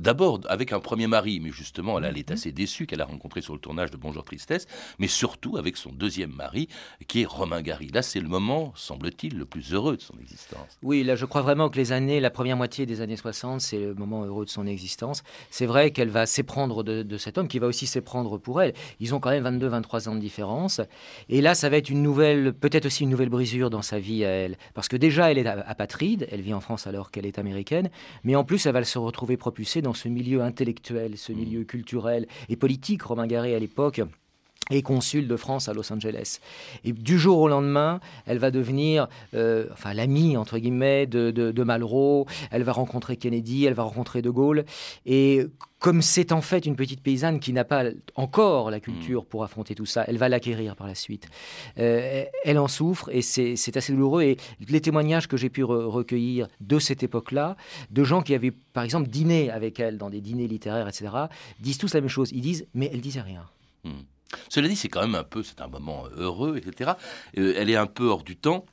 d'abord 0.00 0.40
avec 0.48 0.72
un 0.72 0.80
premier 0.80 1.06
mari, 1.06 1.40
mais 1.40 1.50
justement, 1.50 1.98
elle, 1.98 2.16
est 2.16 2.30
mhm. 2.30 2.34
assez 2.34 2.52
déçue 2.52 2.86
qu'elle 2.86 3.00
a 3.00 3.04
rencontré 3.04 3.40
sur 3.40 3.54
le 3.54 3.60
tournage 3.60 3.90
de 3.90 3.96
Bonjour 3.96 4.24
Tristesse, 4.24 4.66
mais 4.98 5.08
surtout 5.08 5.56
avec 5.56 5.76
son 5.76 5.90
deuxième 5.90 6.32
mari, 6.32 6.68
qui 7.08 7.22
est 7.22 7.26
Romain 7.26 7.62
Gary. 7.62 7.88
Là, 7.88 8.02
c'est 8.02 8.20
le 8.20 8.28
moment, 8.28 8.72
semble-t-il, 8.76 9.36
le 9.36 9.44
plus 9.44 9.72
heureux 9.72 9.96
de 9.96 10.02
son 10.02 10.14
existence. 10.20 10.78
Oui, 10.82 11.02
là, 11.02 11.16
je 11.16 11.24
crois 11.24 11.42
vraiment 11.42 11.68
que 11.68 11.76
les 11.76 11.92
années, 11.92 12.20
la 12.20 12.30
première 12.30 12.56
moitié 12.56 12.86
des 12.86 13.00
années 13.00 13.16
60, 13.16 13.60
c'est 13.60 13.78
le 13.78 13.94
moment 13.94 14.24
heureux 14.24 14.44
de 14.44 14.50
son 14.50 14.66
existence. 14.66 15.22
C'est 15.50 15.66
vrai 15.66 15.90
qu'elle 15.90 16.10
va 16.10 16.26
s'éprendre 16.26 16.82
de, 16.82 17.02
de 17.02 17.18
cet 17.18 17.38
homme, 17.38 17.48
qui 17.48 17.58
va 17.58 17.66
aussi 17.66 17.86
s'éprendre 17.86 18.38
pour 18.38 18.62
elle. 18.62 18.74
Ils 19.00 19.14
ont 19.14 19.20
quand 19.20 19.30
même 19.30 19.58
22-23 19.58 20.08
ans 20.08 20.14
de 20.14 20.20
différence. 20.20 20.80
Et 21.28 21.40
là, 21.40 21.54
ça 21.54 21.68
va 21.68 21.76
être 21.76 21.90
une 21.90 22.02
nouvelle, 22.02 22.52
peut-être 22.52 22.86
aussi 22.86 23.04
une 23.04 23.10
nouvelle 23.10 23.28
brisure 23.28 23.70
dans 23.70 23.82
sa 23.82 23.98
vie 23.98 24.24
à 24.24 24.30
elle. 24.30 24.58
Parce 24.74 24.88
que 24.88 24.96
déjà, 24.96 25.30
elle 25.30 25.38
est 25.38 25.46
apatride, 25.46 26.28
elle 26.30 26.40
vit 26.40 26.54
en 26.54 26.60
France 26.60 26.86
alors 26.86 27.10
qu'elle 27.10 27.26
est 27.26 27.38
américaine, 27.38 27.90
mais 28.24 28.36
en 28.36 28.44
plus, 28.44 28.66
elle 28.66 28.72
va 28.72 28.84
se 28.84 28.98
retrouver 28.98 29.36
propulsée 29.36 29.71
dans 29.80 29.94
ce 29.94 30.08
milieu 30.08 30.42
intellectuel, 30.42 31.16
ce 31.16 31.32
milieu 31.32 31.64
culturel 31.64 32.26
et 32.48 32.56
politique. 32.56 33.02
Romain 33.04 33.26
Garé, 33.26 33.54
à 33.54 33.58
l'époque, 33.58 34.02
est 34.70 34.82
consul 34.82 35.28
de 35.28 35.36
France 35.36 35.68
à 35.68 35.74
Los 35.74 35.92
Angeles. 35.92 36.40
Et 36.84 36.92
du 36.92 37.18
jour 37.18 37.38
au 37.38 37.48
lendemain, 37.48 38.00
elle 38.26 38.38
va 38.38 38.50
devenir 38.50 39.08
euh, 39.34 39.66
enfin, 39.72 39.94
l'amie, 39.94 40.36
entre 40.36 40.58
guillemets, 40.58 41.06
de, 41.06 41.30
de, 41.30 41.62
Malraux. 41.62 42.26
Elle 42.50 42.62
va 42.62 42.72
rencontrer 42.72 43.16
Kennedy, 43.16 43.64
elle 43.64 43.74
va 43.74 43.82
rencontrer 43.82 44.22
De 44.22 44.30
Gaulle. 44.30 44.64
Et 45.06 45.46
comme 45.78 46.00
c'est 46.00 46.32
en 46.32 46.40
fait 46.40 46.64
une 46.64 46.76
petite 46.76 47.02
paysanne 47.02 47.40
qui 47.40 47.52
n'a 47.52 47.64
pas 47.64 47.84
encore 48.14 48.70
la 48.70 48.78
culture 48.78 49.22
mm. 49.22 49.26
pour 49.26 49.42
affronter 49.42 49.74
tout 49.74 49.86
ça, 49.86 50.04
elle 50.06 50.16
va 50.16 50.28
l'acquérir 50.28 50.76
par 50.76 50.86
la 50.86 50.94
suite. 50.94 51.28
Euh, 51.78 52.24
elle 52.44 52.58
en 52.58 52.68
souffre 52.68 53.10
et 53.12 53.22
c'est 53.22 53.76
assez 53.76 53.92
douloureux. 53.92 54.22
Et 54.22 54.36
les 54.68 54.80
témoignages 54.80 55.28
que 55.28 55.36
j'ai 55.36 55.50
pu 55.50 55.64
recueillir 55.64 56.46
de 56.60 56.78
cette 56.78 57.02
époque-là, 57.02 57.56
de 57.90 58.04
gens 58.04 58.22
qui 58.22 58.34
avaient 58.34 58.52
par 58.52 58.84
exemple 58.84 59.08
dîné 59.08 59.50
avec 59.50 59.80
elle 59.80 59.98
dans 59.98 60.10
des 60.10 60.20
dîners 60.20 60.48
littéraires, 60.48 60.88
etc., 60.88 61.08
disent 61.60 61.78
tous 61.78 61.94
la 61.94 62.00
même 62.00 62.08
chose. 62.08 62.30
Ils 62.32 62.42
disent, 62.42 62.66
mais 62.74 62.88
elle 62.92 63.00
disait 63.00 63.20
rien. 63.20 63.44
Mm. 63.84 63.90
Cela 64.48 64.68
dit, 64.68 64.76
c'est 64.76 64.88
quand 64.88 65.02
même 65.02 65.14
un 65.14 65.24
peu, 65.24 65.42
c'est 65.42 65.60
un 65.60 65.68
moment 65.68 66.04
heureux, 66.16 66.56
etc. 66.56 66.92
Euh, 67.38 67.54
elle 67.56 67.70
est 67.70 67.76
un 67.76 67.86
peu 67.86 68.06
hors 68.06 68.22
du 68.22 68.36
temps. 68.36 68.64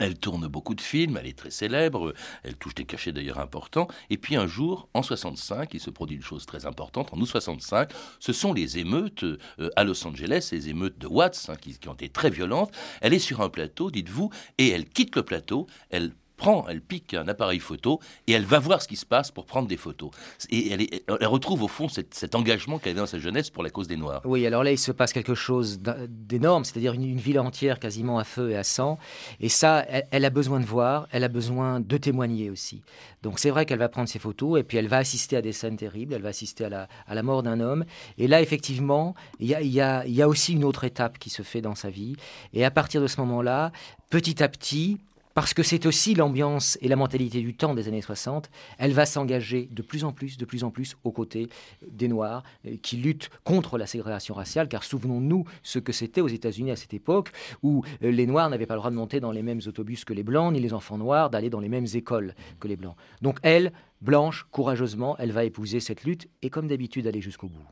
Elle 0.00 0.18
tourne 0.18 0.48
beaucoup 0.48 0.74
de 0.74 0.80
films, 0.80 1.18
elle 1.20 1.26
est 1.28 1.38
très 1.38 1.50
célèbre, 1.50 2.14
elle 2.42 2.56
touche 2.56 2.74
des 2.74 2.84
cachets 2.84 3.12
d'ailleurs 3.12 3.38
importants. 3.38 3.86
Et 4.10 4.16
puis 4.16 4.34
un 4.34 4.46
jour, 4.46 4.88
en 4.92 5.02
65, 5.02 5.72
il 5.72 5.78
se 5.78 5.90
produit 5.90 6.16
une 6.16 6.22
chose 6.22 6.46
très 6.46 6.66
importante. 6.66 7.12
En 7.12 7.20
août 7.20 7.26
65, 7.26 7.92
ce 8.18 8.32
sont 8.32 8.52
les 8.52 8.78
émeutes 8.78 9.22
euh, 9.22 9.38
à 9.76 9.84
Los 9.84 10.04
Angeles, 10.06 10.48
les 10.50 10.68
émeutes 10.68 10.98
de 10.98 11.06
Watts, 11.06 11.46
hein, 11.48 11.54
qui, 11.60 11.78
qui, 11.78 11.88
ont 11.88 11.94
été 11.94 12.08
très 12.08 12.30
violentes. 12.30 12.72
Elle 13.02 13.14
est 13.14 13.20
sur 13.20 13.40
un 13.40 13.48
plateau, 13.48 13.90
dites-vous, 13.90 14.30
et 14.58 14.70
elle 14.70 14.88
quitte 14.88 15.14
le 15.14 15.22
plateau, 15.22 15.68
elle 15.90 16.12
prend, 16.36 16.66
elle 16.68 16.80
pique 16.80 17.14
un 17.14 17.28
appareil 17.28 17.60
photo 17.60 18.00
et 18.26 18.32
elle 18.32 18.44
va 18.44 18.58
voir 18.58 18.82
ce 18.82 18.88
qui 18.88 18.96
se 18.96 19.06
passe 19.06 19.30
pour 19.30 19.46
prendre 19.46 19.68
des 19.68 19.76
photos. 19.76 20.10
Et 20.50 20.72
elle, 20.72 21.26
retrouve 21.26 21.62
au 21.62 21.68
fond 21.68 21.88
cet, 21.88 22.34
engagement 22.34 22.78
qu'elle 22.78 22.92
avait 22.92 23.00
dans 23.00 23.06
sa 23.06 23.18
jeunesse 23.18 23.50
pour 23.50 23.62
la 23.62 23.70
cause 23.70 23.88
des 23.88 23.96
Noirs. 23.96 24.22
Oui, 24.24 24.46
alors 24.46 24.64
là, 24.64 24.72
il 24.72 24.78
se 24.78 24.92
passe 24.92 25.12
quelque 25.12 25.34
chose 25.34 25.80
d'énorme, 26.08 26.64
c'est-à-dire 26.64 26.92
une, 26.94 27.16
ville 27.16 27.38
entière 27.38 27.78
quasiment 27.78 28.18
à 28.18 28.24
feu 28.24 28.50
et 28.50 28.56
à 28.56 28.64
sang. 28.64 28.98
Et 29.40 29.48
ça, 29.48 29.84
elle, 30.10 30.24
a 30.24 30.30
besoin 30.30 30.60
de 30.60 30.64
voir, 30.64 31.06
elle 31.10 31.24
a 31.24 31.28
besoin 31.28 31.80
de 31.80 31.96
témoigner 31.96 32.50
aussi. 32.50 32.82
Donc 33.22 33.38
c'est 33.38 33.50
vrai 33.50 33.64
qu'elle 33.66 33.78
va 33.78 33.88
prendre 33.88 34.08
ses 34.08 34.18
photos 34.18 34.60
et 34.60 34.64
puis 34.64 34.76
elle 34.76 34.88
va 34.88 34.98
assister 34.98 35.36
à 35.36 35.42
des 35.42 35.52
scènes 35.52 35.76
terribles, 35.76 36.14
elle 36.14 36.22
va 36.22 36.28
assister 36.30 36.64
à 36.64 36.88
la, 37.14 37.22
mort 37.22 37.42
d'un 37.42 37.60
homme. 37.60 37.84
Et 38.18 38.26
là, 38.26 38.42
effectivement, 38.42 39.14
il 39.38 39.48
y 39.48 39.80
a 39.80 40.28
aussi 40.28 40.52
une 40.52 40.64
autre 40.64 40.84
étape 40.84 41.18
qui 41.18 41.30
se 41.30 41.42
fait 41.42 41.60
dans 41.60 41.74
sa 41.74 41.90
vie. 41.90 42.16
Et 42.52 42.64
à 42.64 42.70
partir 42.70 43.00
de 43.00 43.06
ce 43.06 43.20
moment-là, 43.20 43.72
petit 44.10 44.42
à 44.42 44.48
petit, 44.48 44.98
parce 45.34 45.52
que 45.52 45.62
c'est 45.62 45.84
aussi 45.86 46.14
l'ambiance 46.14 46.78
et 46.80 46.88
la 46.88 46.96
mentalité 46.96 47.40
du 47.40 47.54
temps 47.54 47.74
des 47.74 47.88
années 47.88 48.00
60, 48.00 48.50
elle 48.78 48.92
va 48.92 49.04
s'engager 49.04 49.68
de 49.70 49.82
plus 49.82 50.04
en 50.04 50.12
plus, 50.12 50.36
de 50.36 50.44
plus 50.44 50.64
en 50.64 50.70
plus 50.70 50.96
aux 51.04 51.10
côtés 51.10 51.48
des 51.86 52.08
Noirs 52.08 52.44
euh, 52.66 52.76
qui 52.80 52.96
luttent 52.96 53.30
contre 53.42 53.76
la 53.76 53.86
ségrégation 53.86 54.34
raciale, 54.34 54.68
car 54.68 54.84
souvenons-nous 54.84 55.44
ce 55.62 55.78
que 55.78 55.92
c'était 55.92 56.20
aux 56.20 56.28
États-Unis 56.28 56.70
à 56.70 56.76
cette 56.76 56.94
époque, 56.94 57.30
où 57.62 57.84
euh, 58.02 58.10
les 58.10 58.26
Noirs 58.26 58.48
n'avaient 58.48 58.66
pas 58.66 58.74
le 58.74 58.80
droit 58.80 58.90
de 58.90 58.96
monter 58.96 59.20
dans 59.20 59.32
les 59.32 59.42
mêmes 59.42 59.60
autobus 59.66 60.04
que 60.04 60.12
les 60.12 60.22
Blancs, 60.22 60.52
ni 60.52 60.60
les 60.60 60.72
enfants 60.72 60.98
noirs 60.98 61.30
d'aller 61.30 61.50
dans 61.50 61.60
les 61.60 61.68
mêmes 61.68 61.86
écoles 61.94 62.34
que 62.60 62.68
les 62.68 62.76
Blancs. 62.76 62.96
Donc 63.20 63.38
elle, 63.42 63.72
blanche, 64.00 64.46
courageusement, 64.50 65.16
elle 65.18 65.32
va 65.32 65.44
épouser 65.44 65.80
cette 65.80 66.04
lutte 66.04 66.28
et 66.42 66.50
comme 66.50 66.68
d'habitude 66.68 67.06
aller 67.06 67.20
jusqu'au 67.20 67.48
bout. 67.48 67.66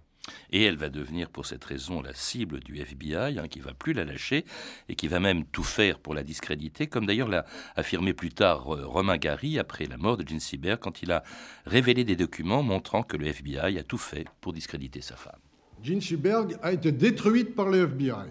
Et 0.50 0.62
elle 0.62 0.76
va 0.76 0.88
devenir 0.88 1.30
pour 1.30 1.46
cette 1.46 1.64
raison 1.64 2.00
la 2.00 2.14
cible 2.14 2.60
du 2.60 2.78
FBI, 2.78 3.38
hein, 3.38 3.48
qui 3.48 3.60
va 3.60 3.74
plus 3.74 3.92
la 3.92 4.04
lâcher 4.04 4.44
et 4.88 4.94
qui 4.94 5.08
va 5.08 5.20
même 5.20 5.44
tout 5.44 5.64
faire 5.64 5.98
pour 5.98 6.14
la 6.14 6.22
discréditer, 6.22 6.86
comme 6.86 7.06
d'ailleurs 7.06 7.28
l'a 7.28 7.44
affirmé 7.74 8.12
plus 8.12 8.30
tard 8.30 8.74
euh, 8.74 8.86
Romain 8.86 9.16
Gary 9.16 9.58
après 9.58 9.86
la 9.86 9.96
mort 9.96 10.16
de 10.16 10.26
Jean 10.26 10.40
Sibert, 10.40 10.78
quand 10.78 11.02
il 11.02 11.10
a 11.10 11.24
révélé 11.66 12.04
des 12.04 12.16
documents 12.16 12.62
montrant 12.62 13.02
que 13.02 13.16
le 13.16 13.26
FBI 13.26 13.78
a 13.78 13.82
tout 13.82 13.98
fait 13.98 14.26
pour 14.40 14.52
discréditer 14.52 15.00
sa 15.00 15.16
femme. 15.16 15.40
Jean 15.82 16.00
Seberg 16.00 16.56
a 16.62 16.72
été 16.72 16.92
détruite 16.92 17.56
par 17.56 17.68
le 17.68 17.82
FBI. 17.82 18.30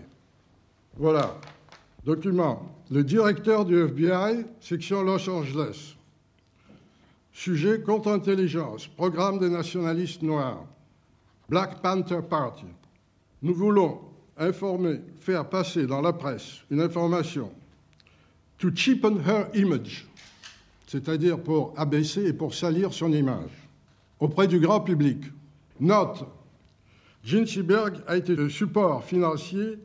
Voilà. 0.96 1.38
Document. 2.06 2.76
Le 2.90 3.04
directeur 3.04 3.66
du 3.66 3.78
FBI, 3.78 4.46
section 4.60 5.04
Los 5.04 5.30
Angeles. 5.30 5.96
Sujet 7.34 7.82
contre-intelligence, 7.82 8.88
programme 8.88 9.40
des 9.40 9.50
nationalistes 9.50 10.22
noirs. 10.22 10.66
Black 11.52 11.82
Panther 11.82 12.22
Party. 12.22 12.66
Nous 13.42 13.54
voulons 13.54 14.00
informer, 14.38 15.02
faire 15.20 15.50
passer 15.50 15.86
dans 15.86 16.00
la 16.00 16.14
presse 16.14 16.62
une 16.72 16.80
information 16.80 17.52
to 18.58 18.70
cheapen 18.74 19.18
her 19.28 19.50
image, 19.54 20.08
c'est-à-dire 20.88 21.38
pour 21.38 21.74
abaisser 21.76 22.28
et 22.28 22.34
pour 22.34 22.54
salir 22.54 22.94
son 22.94 23.12
image 23.12 23.50
auprès 24.18 24.48
du 24.48 24.62
grand 24.62 24.80
public. 24.80 25.26
Note, 25.78 26.26
Jean 27.22 27.46
Seberg 27.46 27.98
a 28.08 28.16
été 28.16 28.34
le 28.34 28.50
support 28.50 29.04
financier 29.04 29.78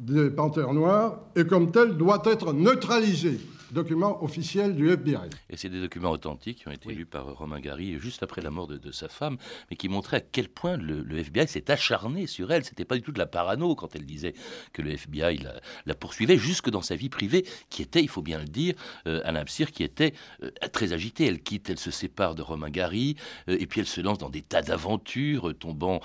des 0.00 0.30
Panthères 0.30 0.72
Noirs 0.72 1.18
et 1.36 1.44
comme 1.44 1.70
tel 1.70 1.96
doit 1.96 2.22
être 2.24 2.52
neutralisé 2.52 3.38
documents 3.72 4.22
officiels 4.22 4.74
du 4.74 4.90
FBI. 4.90 5.28
Et 5.48 5.56
c'est 5.56 5.68
des 5.68 5.80
documents 5.80 6.10
authentiques 6.10 6.58
qui 6.58 6.68
ont 6.68 6.72
été 6.72 6.92
lus 6.92 7.06
par 7.06 7.36
Romain 7.36 7.60
Gary 7.60 7.98
juste 7.98 8.22
après 8.22 8.42
la 8.42 8.50
mort 8.50 8.66
de, 8.66 8.90
sa 8.90 9.08
femme, 9.08 9.36
mais 9.70 9.76
qui 9.76 9.88
montraient 9.88 10.18
à 10.18 10.20
quel 10.20 10.48
point 10.48 10.76
le, 10.76 11.18
FBI 11.18 11.46
s'est 11.46 11.70
acharné 11.70 12.26
sur 12.26 12.50
elle. 12.52 12.64
C'était 12.64 12.84
pas 12.84 12.96
du 12.96 13.02
tout 13.02 13.12
de 13.12 13.18
la 13.18 13.26
parano 13.26 13.74
quand 13.74 13.94
elle 13.94 14.04
disait 14.04 14.34
que 14.72 14.82
le 14.82 14.90
FBI 14.92 15.44
la, 15.86 15.94
poursuivait, 15.94 16.38
jusque 16.38 16.70
dans 16.70 16.82
sa 16.82 16.96
vie 16.96 17.08
privée, 17.08 17.44
qui 17.68 17.82
était, 17.82 18.02
il 18.02 18.08
faut 18.08 18.22
bien 18.22 18.38
le 18.38 18.46
dire, 18.46 18.74
euh, 19.06 19.20
Alain 19.24 19.44
Psyr, 19.44 19.70
qui 19.70 19.84
était 19.84 20.14
euh, 20.42 20.50
très 20.72 20.92
agitée. 20.92 21.26
Elle 21.26 21.42
quitte, 21.42 21.70
elle 21.70 21.78
se 21.78 21.90
sépare 21.90 22.34
de 22.34 22.42
Romain 22.42 22.70
Gary, 22.70 23.16
euh, 23.48 23.56
et 23.60 23.66
puis 23.66 23.80
elle 23.80 23.86
se 23.86 24.00
lance 24.00 24.18
dans 24.18 24.30
des 24.30 24.42
tas 24.42 24.62
d'aventures, 24.62 25.52
tombant 25.58 26.00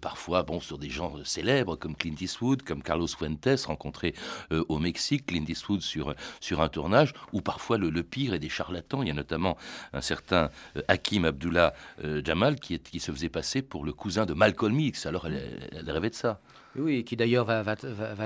parfois 0.00 0.42
bon, 0.42 0.60
sur 0.60 0.78
des 0.78 0.90
gens 0.90 1.14
célèbres 1.24 1.76
comme 1.76 1.96
Clint 1.96 2.14
Eastwood, 2.20 2.62
comme 2.62 2.82
Carlos 2.82 3.06
Fuentes, 3.24 3.64
rencontré 3.66 4.14
au 4.50 4.78
Mexique, 4.78 5.26
Clint 5.26 5.44
sur, 5.80 6.14
sur 6.40 6.60
un 6.60 6.68
tournage 6.68 7.12
où 7.32 7.40
parfois 7.40 7.78
le, 7.78 8.02
pire 8.02 8.34
est 8.34 8.38
des 8.38 8.48
charlatans. 8.48 9.02
Il 9.02 9.08
y 9.08 9.10
a 9.10 9.14
notamment 9.14 9.56
un 9.92 10.00
certain 10.00 10.50
euh, 10.76 10.82
Hakim 10.88 11.24
Abdullah 11.24 11.74
euh, 12.04 12.22
Jamal 12.24 12.56
qui, 12.56 13.00
se 13.00 13.12
faisait 13.12 13.28
passer 13.28 13.62
pour 13.62 13.84
le 13.84 13.92
cousin 13.92 14.26
de 14.26 14.34
Malcolm 14.34 14.78
X. 14.78 15.06
Alors 15.06 15.26
elle, 15.26 15.90
rêvait 15.90 16.10
de 16.10 16.14
ça. 16.14 16.40
Oui, 16.76 17.04
qui 17.04 17.16
d'ailleurs 17.16 17.44
va, 17.44 17.76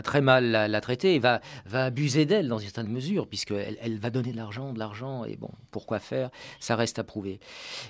très 0.03 0.21
mal 0.21 0.51
la, 0.51 0.81
traiter 0.81 1.19
va 1.19 1.41
abuser 1.73 2.25
d'elle 2.25 2.49
dans 2.49 2.59
une 2.59 2.69
certaine 2.69 2.89
mesure, 2.89 3.27
puisqu'elle 3.27 3.77
elle 3.81 3.99
va 3.99 4.11
donner 4.11 4.33
de 4.33 4.37
l'argent, 4.37 4.73
de 4.73 4.79
l'argent, 4.79 5.25
et 5.25 5.37
bon, 5.37 5.51
pourquoi 5.71 5.99
faire? 5.99 6.31
Ça 6.61 6.77
reste 6.77 6.99
à 6.99 7.05
prouver. 7.05 7.41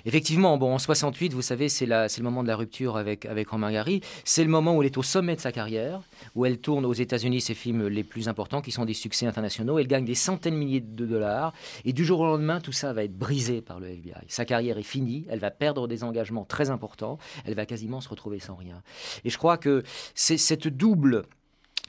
Effectivement, 0.05 0.57
bon, 0.57 0.73
en 0.73 0.79
68, 0.79 1.33
vous 1.33 1.41
savez, 1.41 1.69
c'est 1.69 1.85
le 1.85 2.23
moment 2.23 2.43
de 2.43 2.47
la 2.47 2.55
rupture 2.55 2.97
avec, 2.97 3.25
avec 3.25 3.49
Romain 3.49 3.71
Gary. 3.71 4.01
C'est 4.23 4.43
le 4.43 4.49
moment 4.49 4.75
où 4.75 4.81
elle 4.81 4.87
est 4.87 4.97
au 4.97 5.03
sommet 5.03 5.35
de 5.35 5.41
sa 5.41 5.51
carrière, 5.51 6.01
où 6.35 6.45
elle 6.45 6.59
tourne 6.59 6.85
aux 6.85 6.93
États-Unis 6.93 7.41
ses 7.41 7.53
films 7.53 7.87
les 7.87 8.03
plus 8.03 8.27
importants, 8.27 8.61
qui 8.61 8.71
sont 8.71 8.85
des 8.85 8.93
succès 8.93 9.25
internationaux. 9.25 9.79
Elle 9.79 9.87
gagne 9.87 10.05
des 10.05 10.15
centaines 10.15 10.55
de 10.55 10.59
milliers 10.59 10.81
de 10.81 11.05
dollars, 11.05 11.53
et 11.85 11.93
du 11.93 12.03
jour 12.03 12.19
au 12.19 12.25
lendemain, 12.25 12.59
tout 12.59 12.71
ça 12.71 12.93
va 12.93 13.03
être 13.03 13.17
brisé 13.17 13.61
par 13.61 13.79
le 13.79 13.87
FBI. 13.87 14.13
Sa 14.27 14.45
carrière 14.45 14.77
est 14.77 14.83
finie, 14.83 15.25
elle 15.29 15.39
va 15.39 15.51
perdre 15.51 15.87
des 15.87 16.03
engagements 16.03 16.45
très 16.45 16.69
importants, 16.69 17.17
elle 17.45 17.55
va 17.55 17.65
quasiment 17.65 18.01
se 18.01 18.09
retrouver 18.09 18.39
sans 18.39 18.55
rien. 18.55 18.81
Et 19.23 19.29
je 19.29 19.37
crois 19.37 19.57
que 19.57 19.83
c'est 20.15 20.48
cette 20.49 20.67
double 20.67 21.23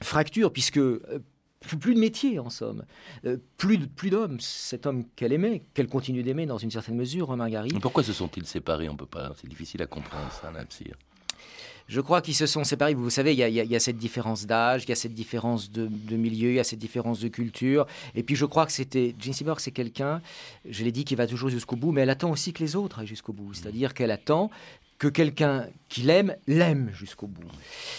fracture, 0.03 0.53
puisque 0.53 0.77
euh, 0.77 0.99
plus 1.79 1.95
de 1.95 1.99
métier 1.99 2.37
en 2.37 2.51
somme, 2.51 2.83
euh, 3.25 3.37
plus, 3.57 3.79
plus 3.87 4.11
d'hommes, 4.11 4.39
cet 4.39 4.85
homme 4.85 5.05
qu'elle 5.15 5.33
aimait, 5.33 5.63
qu'elle 5.73 5.87
continue 5.87 6.21
d'aimer 6.21 6.45
dans 6.45 6.59
une 6.59 6.69
certaine 6.69 6.95
mesure, 6.95 7.27
Romain 7.27 7.49
Gary. 7.49 7.69
Pourquoi 7.81 8.03
se 8.03 8.13
sont-ils 8.13 8.45
séparés? 8.45 8.87
On 8.87 8.95
peut 8.95 9.07
pas, 9.07 9.33
c'est 9.39 9.47
difficile 9.47 9.81
à 9.81 9.87
comprendre 9.87 10.31
ça, 10.31 10.51
Napsir. 10.51 10.95
Je 11.87 11.99
crois 11.99 12.21
qu'ils 12.21 12.35
se 12.35 12.45
sont 12.45 12.63
séparés. 12.63 12.93
Vous 12.93 13.09
savez, 13.09 13.33
il 13.33 13.39
y, 13.39 13.75
a, 13.75 13.79
cette 13.79 13.97
différence 13.97 14.45
d'âge, 14.45 14.83
il 14.85 14.89
y 14.89 14.91
a 14.93 14.95
cette 14.95 15.13
différence 15.13 15.71
de, 15.71 16.15
milieu, 16.15 16.51
il 16.51 16.55
y 16.55 16.59
a 16.59 16.63
cette 16.63 16.79
différence 16.79 17.19
de 17.19 17.27
culture. 17.27 17.85
Et 18.15 18.23
puis 18.23 18.37
je 18.37 18.45
crois 18.45 18.65
que 18.65 18.71
c'était. 18.71 19.13
Seymour, 19.19 19.59
c'est 19.59 19.71
quelqu'un, 19.71 20.21
je 20.69 20.85
l'ai 20.85 20.93
dit, 20.93 21.03
qui 21.03 21.15
va 21.15 21.27
toujours 21.27 21.49
jusqu'au 21.49 21.75
bout, 21.75 21.91
mais 21.91 22.01
elle 22.01 22.09
attend 22.09 22.31
aussi 22.31 22.53
que 22.53 22.63
les 22.63 22.77
autres 22.77 22.99
aillent 22.99 23.07
jusqu'au 23.07 23.33
bout. 23.33 23.53
C'est-à-dire 23.53 23.93
qu'elle 23.93 24.11
attend 24.11 24.51
que 25.01 25.07
quelqu'un 25.07 25.65
qui 25.89 26.01
l'aime, 26.01 26.35
l'aime 26.45 26.91
jusqu'au 26.93 27.25
bout. 27.25 27.41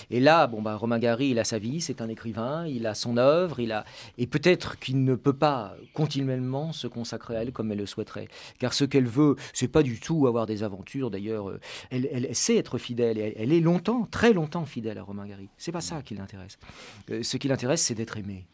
Et 0.08 0.20
là, 0.20 0.46
bon, 0.46 0.62
bah, 0.62 0.76
Romain 0.76 1.00
Gary, 1.00 1.30
il 1.30 1.40
a 1.40 1.42
sa 1.42 1.58
vie, 1.58 1.80
c'est 1.80 2.00
un 2.00 2.08
écrivain, 2.08 2.64
il 2.68 2.86
a 2.86 2.94
son 2.94 3.16
œuvre, 3.16 3.58
il 3.58 3.72
a... 3.72 3.84
et 4.18 4.28
peut-être 4.28 4.78
qu'il 4.78 5.02
ne 5.02 5.16
peut 5.16 5.32
pas 5.32 5.74
continuellement 5.94 6.72
se 6.72 6.86
consacrer 6.86 7.36
à 7.36 7.42
elle 7.42 7.50
comme 7.50 7.72
elle 7.72 7.78
le 7.78 7.86
souhaiterait. 7.86 8.28
Car 8.60 8.72
ce 8.72 8.84
qu'elle 8.84 9.08
veut, 9.08 9.34
c'est 9.52 9.66
pas 9.66 9.82
du 9.82 9.98
tout 9.98 10.28
avoir 10.28 10.46
des 10.46 10.62
aventures. 10.62 11.10
D'ailleurs, 11.10 11.50
euh, 11.50 11.60
elle, 11.90 12.32
sait 12.36 12.54
être 12.54 12.78
fidèle, 12.78 13.18
et 13.18 13.34
elle, 13.36 13.52
est 13.52 13.58
longtemps, 13.58 14.06
très 14.08 14.32
longtemps 14.32 14.64
fidèle 14.64 14.98
à 14.98 15.02
Romain 15.02 15.26
Gary. 15.26 15.48
C'est 15.58 15.72
pas 15.72 15.80
ça 15.80 16.02
qui 16.02 16.14
l'intéresse. 16.14 16.56
Euh, 17.10 17.24
ce 17.24 17.36
qui 17.36 17.48
l'intéresse, 17.48 17.82
c'est 17.82 17.96
d'être 17.96 18.16
aimé. 18.16 18.46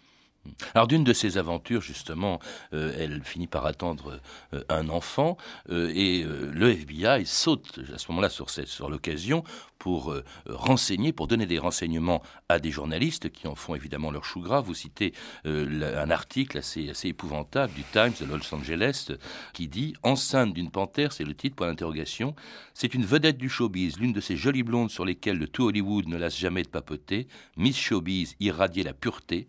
Alors 0.75 0.87
d'une 0.87 1.05
de 1.05 1.13
ces 1.13 1.39
aventures, 1.39 1.81
justement, 1.81 2.41
euh, 2.73 2.95
elle 2.99 3.23
finit 3.23 3.47
par 3.47 3.67
attendre 3.67 4.21
euh, 4.55 4.63
un 4.69 4.89
enfant 4.89 5.37
euh, 5.71 5.93
et 5.95 6.25
le 6.25 6.71
FBI 6.71 7.27
saute 7.27 7.81
à 7.95 7.99
ce 7.99 8.11
moment-là 8.11 8.29
sur, 8.29 8.51
sur 8.51 8.91
l'occasion 8.91 9.45
pour 9.79 10.13
renseigner, 10.47 11.13
pour 11.13 11.29
donner 11.29 11.47
des 11.47 11.61
renseignements 11.61 12.21
à 12.49 12.59
des 12.59 12.73
journalistes 12.73 13.31
qui 13.31 13.47
en 13.47 13.55
font 13.55 13.77
évidemment 13.77 14.11
leur 14.11 14.25
chou 14.25 14.41
gras. 14.41 14.61
Vous 14.61 14.75
citez 14.75 15.15
un 15.45 16.11
article 16.11 16.59
assez, 16.59 16.91
assez 16.91 17.09
épouvantable 17.09 17.73
du 17.75 17.85
Times 17.85 18.13
de 18.21 18.25
Los 18.25 18.53
Angeles 18.53 19.13
qui 19.53 19.69
dit 19.69 19.95
Enceinte 20.03 20.53
d'une 20.53 20.73
panthère, 20.73 21.13
c'est 21.13 21.25
le 21.25 21.35
titre, 21.35 21.55
point 21.55 21.69
d'interrogation. 21.69 22.35
C'est 22.75 22.93
une 22.93 23.05
vedette 23.05 23.39
du 23.39 23.49
showbiz, 23.49 23.99
l'une 23.99 24.13
de 24.13 24.21
ces 24.21 24.37
jolies 24.37 24.65
blondes 24.65 24.91
sur 24.91 25.05
lesquelles 25.05 25.39
le 25.39 25.47
tout 25.47 25.67
Hollywood 25.67 26.09
ne 26.09 26.17
lasse 26.17 26.37
jamais 26.37 26.63
de 26.63 26.69
papoter. 26.69 27.29
Miss 27.57 27.77
Showbiz 27.77 28.35
irradiait 28.41 28.85
la 28.85 28.95
pureté 28.95 29.49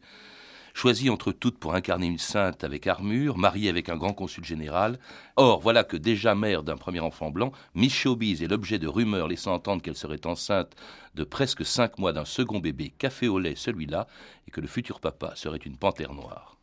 choisie 0.80 1.10
entre 1.10 1.34
toutes 1.34 1.58
pour 1.58 1.76
incarner 1.76 2.08
une 2.08 2.18
sainte 2.18 2.64
avec 2.64 2.88
armure, 2.88 3.38
mariée 3.38 3.68
avec 3.68 3.90
un 3.90 3.98
grand 3.98 4.14
consul 4.14 4.46
général. 4.46 4.98
Or, 5.36 5.60
voilà 5.60 5.84
que 5.84 5.98
déjà 5.98 6.36
mère 6.36 6.64
d'un 6.64 6.78
premier 6.78 7.02
enfant 7.02 7.32
blanc, 7.32 7.52
Miss 7.76 7.94
Showbiz 7.94 8.42
est 8.42 8.48
l'objet 8.48 8.80
de 8.80 8.88
rumeurs 8.88 9.28
laissant 9.28 9.54
entendre 9.54 9.82
qu'elle 9.82 9.98
serait 9.98 10.26
enceinte 10.26 10.74
de 11.16 11.26
presque 11.26 11.66
cinq 11.66 11.98
mois 11.98 12.14
d'un 12.14 12.24
second 12.24 12.60
bébé, 12.60 12.94
café 12.98 13.28
au 13.28 13.40
lait 13.40 13.56
celui-là, 13.56 14.08
et 14.48 14.52
que 14.52 14.62
le 14.62 14.68
futur 14.68 15.02
papa 15.02 15.34
serait 15.36 15.58
une 15.58 15.76
panthère 15.76 16.14
noire 16.14 16.56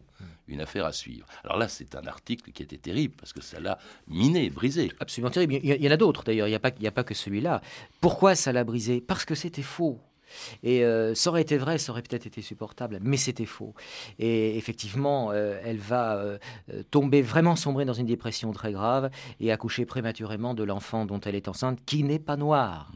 une 0.48 0.60
affaire 0.60 0.86
à 0.86 0.92
suivre. 0.92 1.26
Alors 1.42 1.58
là, 1.58 1.66
c'est 1.66 1.96
un 1.96 2.06
article 2.06 2.52
qui 2.52 2.62
était 2.62 2.78
terrible 2.78 3.14
parce 3.18 3.32
que 3.32 3.42
ça 3.42 3.58
l'a 3.58 3.78
miné, 4.06 4.48
brisé. 4.48 4.92
Absolument 5.00 5.30
terrible. 5.30 5.54
Il 5.54 5.82
y 5.82 5.88
en 5.88 5.90
a 5.90 5.96
d'autres 5.96 6.22
d'ailleurs, 6.22 6.46
il 6.46 6.50
n'y 6.52 6.56
a, 6.86 6.88
a, 6.88 6.92
pas 6.92 7.02
que 7.02 7.14
celui-là. 7.14 7.60
Pourquoi 8.00 8.36
ça 8.36 8.52
l'a 8.52 8.62
brisé? 8.62 9.00
Parce 9.00 9.24
que 9.24 9.34
c'était 9.34 9.62
faux. 9.62 9.98
Et 10.62 10.84
euh, 10.84 11.14
ça 11.14 11.30
aurait 11.30 11.42
été 11.42 11.56
vrai, 11.56 11.78
ça 11.78 11.92
aurait 11.92 12.02
peut-être 12.02 12.26
été 12.26 12.42
supportable, 12.42 12.98
mais 13.02 13.16
c'était 13.16 13.46
faux. 13.46 13.74
Et 14.18 14.56
effectivement, 14.56 15.30
euh, 15.30 15.58
elle 15.64 15.78
va 15.78 16.16
euh, 16.16 16.38
tomber 16.90 17.22
vraiment 17.22 17.56
sombrer 17.56 17.84
dans 17.84 17.92
une 17.92 18.06
dépression 18.06 18.52
très 18.52 18.72
grave 18.72 19.10
et 19.40 19.52
accoucher 19.52 19.86
prématurément 19.86 20.54
de 20.54 20.64
l'enfant 20.64 21.06
dont 21.06 21.20
elle 21.20 21.34
est 21.34 21.48
enceinte, 21.48 21.78
qui 21.84 22.02
n'est 22.02 22.18
pas 22.18 22.36
noir. 22.36 22.92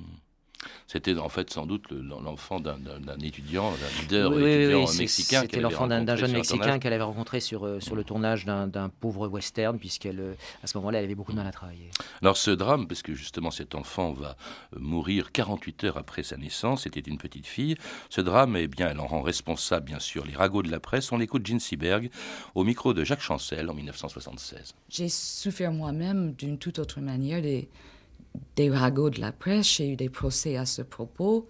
C'était 0.86 1.16
en 1.16 1.28
fait 1.28 1.50
sans 1.50 1.66
doute 1.66 1.84
l'enfant 1.90 2.60
d'un 2.60 2.76
étudiant, 3.22 3.70
d'un 3.70 4.02
leader 4.02 4.32
étudiant 4.38 4.92
mexicain. 4.98 5.42
C'était 5.42 5.60
l'enfant 5.60 5.86
d'un 5.86 6.16
jeune 6.16 6.32
mexicain 6.32 6.78
qu'elle 6.78 6.92
avait 6.92 7.02
rencontré 7.02 7.40
sur, 7.40 7.64
euh, 7.64 7.80
sur 7.80 7.94
le 7.94 8.04
tournage 8.04 8.44
d'un 8.44 8.90
pauvre 9.00 9.28
western, 9.28 9.78
puisqu'elle, 9.78 10.20
euh, 10.20 10.34
à 10.62 10.66
ce 10.66 10.76
moment-là, 10.78 10.98
elle 10.98 11.04
avait 11.04 11.14
beaucoup 11.14 11.32
de 11.32 11.36
mal 11.36 11.46
à 11.46 11.52
travailler. 11.52 11.90
Alors 12.22 12.36
ce 12.36 12.50
drame, 12.50 12.86
parce 12.86 13.02
que 13.02 13.14
justement 13.14 13.50
cet 13.50 13.74
enfant 13.74 14.12
va 14.12 14.36
euh, 14.74 14.78
mourir 14.80 15.32
48 15.32 15.84
heures 15.84 15.96
après 15.96 16.22
sa 16.22 16.36
naissance, 16.36 16.82
c'était 16.82 17.00
une 17.00 17.18
petite 17.18 17.46
fille, 17.46 17.76
ce 18.08 18.20
drame, 18.20 18.56
eh 18.56 18.68
bien, 18.68 18.90
elle 18.90 19.00
en 19.00 19.06
rend 19.06 19.22
responsable, 19.22 19.86
bien 19.86 20.00
sûr, 20.00 20.26
les 20.26 20.34
ragots 20.34 20.62
de 20.62 20.70
la 20.70 20.80
presse. 20.80 21.12
On 21.12 21.18
l'écoute 21.18 21.46
Jean 21.46 21.60
Seberg 21.60 22.10
au 22.54 22.64
micro 22.64 22.94
de 22.94 23.04
Jacques 23.04 23.20
Chancel 23.20 23.70
en 23.70 23.74
1976. 23.74 24.74
J'ai 24.88 25.08
souffert 25.08 25.72
moi-même 25.72 26.32
d'une 26.32 26.58
toute 26.58 26.78
autre 26.78 27.00
manière 27.00 27.42
des 27.42 27.68
des 28.56 28.70
ragots 28.70 29.10
de 29.10 29.20
la 29.20 29.32
presse, 29.32 29.76
j'ai 29.76 29.90
eu 29.90 29.96
des 29.96 30.08
procès 30.08 30.56
à 30.56 30.66
ce 30.66 30.82
propos. 30.82 31.48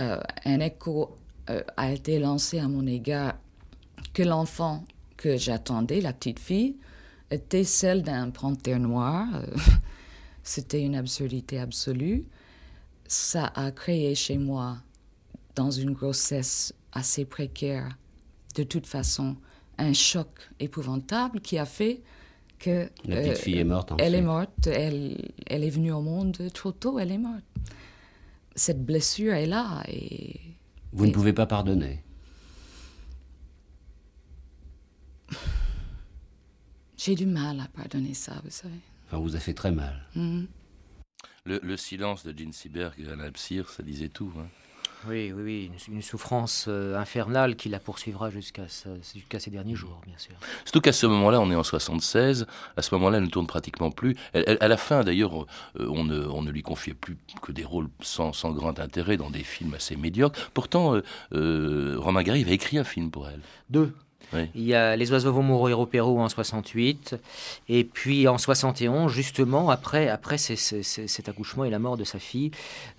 Euh, 0.00 0.20
un 0.44 0.60
écho 0.60 1.16
euh, 1.50 1.62
a 1.76 1.92
été 1.92 2.18
lancé 2.18 2.58
à 2.58 2.68
mon 2.68 2.86
égard 2.86 3.34
que 4.14 4.22
l'enfant 4.22 4.84
que 5.16 5.36
j'attendais, 5.36 6.00
la 6.00 6.12
petite 6.12 6.40
fille, 6.40 6.76
était 7.30 7.64
celle 7.64 8.02
d'un 8.02 8.30
panthère 8.30 8.78
noir. 8.78 9.26
C'était 10.42 10.82
une 10.82 10.96
absurdité 10.96 11.58
absolue. 11.58 12.24
Ça 13.06 13.46
a 13.54 13.70
créé 13.70 14.14
chez 14.14 14.38
moi, 14.38 14.78
dans 15.54 15.70
une 15.70 15.92
grossesse 15.92 16.74
assez 16.92 17.24
précaire, 17.24 17.96
de 18.54 18.62
toute 18.62 18.86
façon, 18.86 19.36
un 19.78 19.92
choc 19.92 20.28
épouvantable 20.60 21.40
qui 21.40 21.58
a 21.58 21.66
fait 21.66 22.02
que 22.62 22.88
la 23.04 23.16
petite 23.16 23.38
fille 23.38 23.58
est 23.58 23.64
morte. 23.64 23.92
En 23.92 23.96
elle 23.98 24.14
est 24.14 24.22
morte. 24.22 24.66
Elle, 24.68 25.32
elle 25.46 25.64
est 25.64 25.70
venue 25.70 25.92
au 25.92 26.00
monde 26.00 26.38
trop 26.54 26.72
tôt. 26.72 26.98
Elle 26.98 27.12
est 27.12 27.18
morte. 27.18 27.44
Cette 28.54 28.84
blessure 28.84 29.34
est 29.34 29.46
là 29.46 29.82
et. 29.88 30.40
Vous 30.92 31.06
ne 31.06 31.12
pouvez 31.12 31.32
pas 31.32 31.46
pardonner. 31.46 32.02
J'ai 36.96 37.14
du 37.16 37.26
mal 37.26 37.58
à 37.58 37.66
pardonner 37.68 38.14
ça, 38.14 38.40
vous 38.44 38.50
savez. 38.50 38.78
Ça 39.10 39.16
vous 39.16 39.34
a 39.34 39.40
fait 39.40 39.54
très 39.54 39.72
mal. 39.72 40.06
Mhm. 40.14 40.46
Le, 41.44 41.76
silence 41.76 42.24
de 42.24 42.32
Jean 42.36 42.52
Seberg 42.52 42.94
et 43.00 43.08
Anna 43.10 43.28
Psyr, 43.32 43.68
ça 43.68 43.82
disait 43.82 44.08
tout. 44.08 44.32
Hein. 44.38 44.46
Oui, 45.08 45.32
oui, 45.32 45.42
oui, 45.42 45.70
une, 45.88 46.02
souffrance 46.02 46.66
euh, 46.68 46.96
infernale 46.96 47.56
qui 47.56 47.68
la 47.68 47.80
poursuivra 47.80 48.30
jusqu'à 48.30 48.66
jusqu'à 49.14 49.40
ses 49.40 49.50
derniers 49.50 49.74
jours, 49.74 50.00
bien 50.06 50.16
sûr. 50.16 50.34
Surtout 50.64 50.80
qu'à 50.80 50.92
ce 50.92 51.06
moment-là, 51.06 51.40
on 51.40 51.50
est 51.50 51.54
en 51.54 51.62
76, 51.62 52.46
à 52.76 52.82
ce 52.82 52.94
moment-là, 52.94 53.18
elle 53.18 53.24
ne 53.24 53.28
tourne 53.28 53.46
pratiquement 53.46 53.90
plus. 53.90 54.16
à 54.34 54.68
la 54.68 54.76
fin, 54.76 55.02
d'ailleurs, 55.02 55.42
euh, 55.42 55.88
on, 55.88 56.04
ne, 56.04 56.24
on, 56.26 56.42
ne, 56.42 56.50
lui 56.50 56.62
confiait 56.62 56.94
plus 56.94 57.16
que 57.40 57.52
des 57.52 57.64
rôles 57.64 57.88
sans, 58.00 58.32
sans, 58.32 58.52
grand 58.52 58.78
intérêt 58.78 59.16
dans 59.16 59.30
des 59.30 59.42
films 59.42 59.74
assez 59.74 59.96
médiocres. 59.96 60.50
Pourtant, 60.54 61.00
euh, 61.32 61.96
Romain 61.98 62.22
Gary 62.22 62.42
avait 62.42 62.52
écrit 62.52 62.78
un 62.78 62.84
film 62.84 63.10
pour 63.10 63.28
elle. 63.28 63.40
Deux. 63.70 63.92
Il 64.54 64.62
y 64.62 64.74
a 64.74 64.96
Les 64.96 65.12
oiseaux 65.12 65.32
vont 65.32 65.42
mourir 65.42 65.80
au 65.80 65.86
Pérou 65.86 66.20
en 66.20 66.28
68. 66.28 67.16
Et 67.68 67.84
puis 67.84 68.28
en 68.28 68.38
71, 68.38 69.10
justement, 69.10 69.70
après, 69.70 70.08
après 70.08 70.38
cet 70.38 71.28
accouchement 71.28 71.64
et 71.64 71.70
la 71.70 71.78
mort 71.78 71.96
de 71.96 72.04
sa 72.04 72.18
fille, 72.18 72.50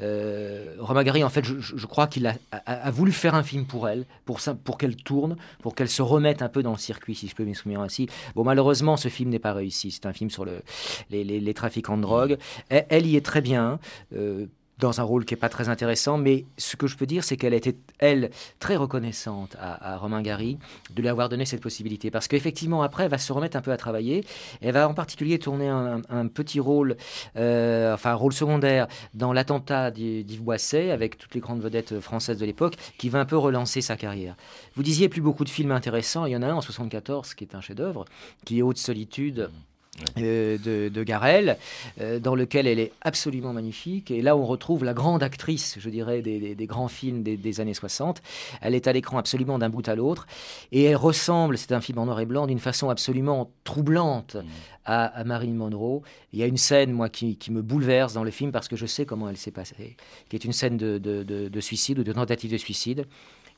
euh, 0.01 0.75
Romagari, 0.79 1.23
en 1.23 1.29
fait, 1.29 1.43
je, 1.43 1.85
crois 1.85 2.07
qu'il 2.07 2.27
a, 2.27 2.91
voulu 2.91 3.11
faire 3.11 3.35
un 3.35 3.43
film 3.43 3.65
pour 3.65 3.87
elle, 3.87 4.05
pour, 4.25 4.39
pour 4.63 4.77
qu'elle 4.77 4.95
tourne, 4.95 5.35
pour 5.61 5.75
qu'elle 5.75 5.89
se 5.89 6.01
remette 6.01 6.41
un 6.41 6.49
peu 6.49 6.63
dans 6.63 6.71
le 6.71 6.77
circuit, 6.77 7.15
si 7.15 7.27
je 7.27 7.35
peux 7.35 7.45
m'exprimer 7.45 7.75
ainsi. 7.75 8.07
Bon, 8.35 8.43
malheureusement, 8.43 8.97
ce 8.97 9.09
film 9.09 9.29
n'est 9.29 9.39
pas 9.39 9.53
réussi. 9.53 9.91
C'est 9.91 10.05
un 10.05 10.13
film 10.13 10.29
sur 10.29 10.45
le, 10.45 10.61
les, 11.09 11.53
trafiquants 11.53 11.97
de 11.97 12.01
drogue. 12.01 12.37
Elle, 12.69 13.05
y 13.05 13.15
est 13.15 13.25
très 13.25 13.41
bien. 13.41 13.79
Euh, 14.15 14.47
dans 14.79 14.99
un 14.99 15.03
rôle 15.03 15.25
qui 15.25 15.33
n'est 15.33 15.39
pas 15.39 15.49
très 15.49 15.69
intéressant, 15.69 16.17
mais 16.17 16.45
ce 16.57 16.75
que 16.75 16.87
je 16.87 16.97
peux 16.97 17.05
dire, 17.05 17.23
c'est 17.23 17.37
qu'elle 17.37 17.53
était, 17.53 17.75
elle, 17.99 18.31
très 18.59 18.75
reconnaissante 18.75 19.55
à, 19.59 19.97
Romain 19.97 20.21
Gary 20.21 20.57
de 20.93 21.01
lui 21.01 21.09
avoir 21.09 21.29
donné 21.29 21.45
cette 21.45 21.61
possibilité. 21.61 22.11
Parce 22.11 22.27
qu'effectivement, 22.27 22.83
après, 22.83 23.03
elle 23.03 23.11
va 23.11 23.17
se 23.17 23.31
remettre 23.31 23.55
un 23.55 23.61
peu 23.61 23.71
à 23.71 23.77
travailler. 23.77 24.25
Elle 24.61 24.73
va 24.73 24.89
en 24.89 24.93
particulier 24.93 25.39
tourner 25.39 25.67
un, 25.69 26.27
petit 26.27 26.59
rôle, 26.59 26.97
euh, 27.37 27.93
enfin 27.93 28.11
un 28.11 28.15
rôle 28.15 28.33
secondaire 28.33 28.87
dans 29.13 29.33
l'attentat 29.33 29.91
d'Yves 29.91 30.41
Boisset, 30.41 30.91
avec 30.91 31.17
toutes 31.17 31.35
les 31.35 31.41
grandes 31.41 31.61
vedettes 31.61 31.99
françaises 31.99 32.37
de 32.37 32.45
l'époque, 32.45 32.75
qui 32.97 33.09
va 33.09 33.19
un 33.19 33.25
peu 33.25 33.37
relancer 33.37 33.81
sa 33.81 33.95
carrière. 33.95 34.35
Vous 34.75 34.83
disiez 34.83 35.09
plus 35.09 35.21
beaucoup 35.21 35.43
de 35.43 35.49
films 35.49 35.71
intéressants. 35.71 36.25
Il 36.25 36.31
y 36.31 36.35
en 36.35 36.41
a 36.41 36.47
un 36.47 36.55
en 36.55 36.61
74 36.61 37.33
qui 37.33 37.43
est 37.43 37.55
un 37.55 37.61
chef-d'œuvre, 37.61 38.05
qui 38.45 38.59
est 38.59 38.61
Haute 38.61 38.77
Solitude. 38.77 39.49
Euh, 40.17 40.57
de, 40.57 40.89
de, 40.89 41.03
Garel, 41.03 41.57
euh, 42.01 42.19
dans 42.19 42.33
lequel 42.33 42.65
elle 42.65 42.79
est 42.79 42.93
absolument 43.01 43.53
magnifique. 43.53 44.09
Et 44.09 44.23
là, 44.23 44.35
on 44.35 44.43
retrouve 44.43 44.83
la 44.83 44.95
grande 44.95 45.21
actrice, 45.21 45.77
je 45.79 45.87
dirais, 45.87 46.23
des, 46.23 46.55
des, 46.55 46.65
grands 46.65 46.87
films 46.87 47.21
des, 47.21 47.37
des, 47.37 47.61
années 47.61 47.75
60. 47.75 48.23
Elle 48.61 48.73
est 48.73 48.87
à 48.87 48.93
l'écran 48.93 49.19
absolument 49.19 49.59
d'un 49.59 49.69
bout 49.69 49.87
à 49.87 49.93
l'autre. 49.93 50.25
Et 50.71 50.85
elle 50.85 50.95
ressemble, 50.95 51.59
c'est 51.59 51.73
un 51.73 51.81
film 51.81 51.99
en 51.99 52.05
noir 52.07 52.19
et 52.19 52.25
blanc, 52.25 52.47
d'une 52.47 52.59
façon 52.59 52.89
absolument 52.89 53.51
troublante 53.65 54.33
mmh. 54.33 54.47
à, 54.85 55.05
à, 55.05 55.23
Marilyn 55.25 55.53
Monroe. 55.53 56.01
Il 56.31 56.39
y 56.39 56.43
a 56.43 56.47
une 56.47 56.57
scène, 56.57 56.91
moi, 56.91 57.09
qui, 57.09 57.37
qui, 57.37 57.51
me 57.51 57.61
bouleverse 57.61 58.13
dans 58.13 58.23
le 58.23 58.31
film 58.31 58.51
parce 58.51 58.67
que 58.67 58.75
je 58.75 58.87
sais 58.87 59.05
comment 59.05 59.29
elle 59.29 59.37
s'est 59.37 59.51
passée, 59.51 59.95
qui 60.27 60.35
est 60.35 60.43
une 60.43 60.53
scène 60.53 60.75
de, 60.75 60.97
de, 60.97 61.23
de 61.23 61.61
suicide 61.61 61.99
ou 61.99 62.03
de 62.03 62.13
tentative 62.13 62.51
de 62.51 62.57
suicide 62.57 63.05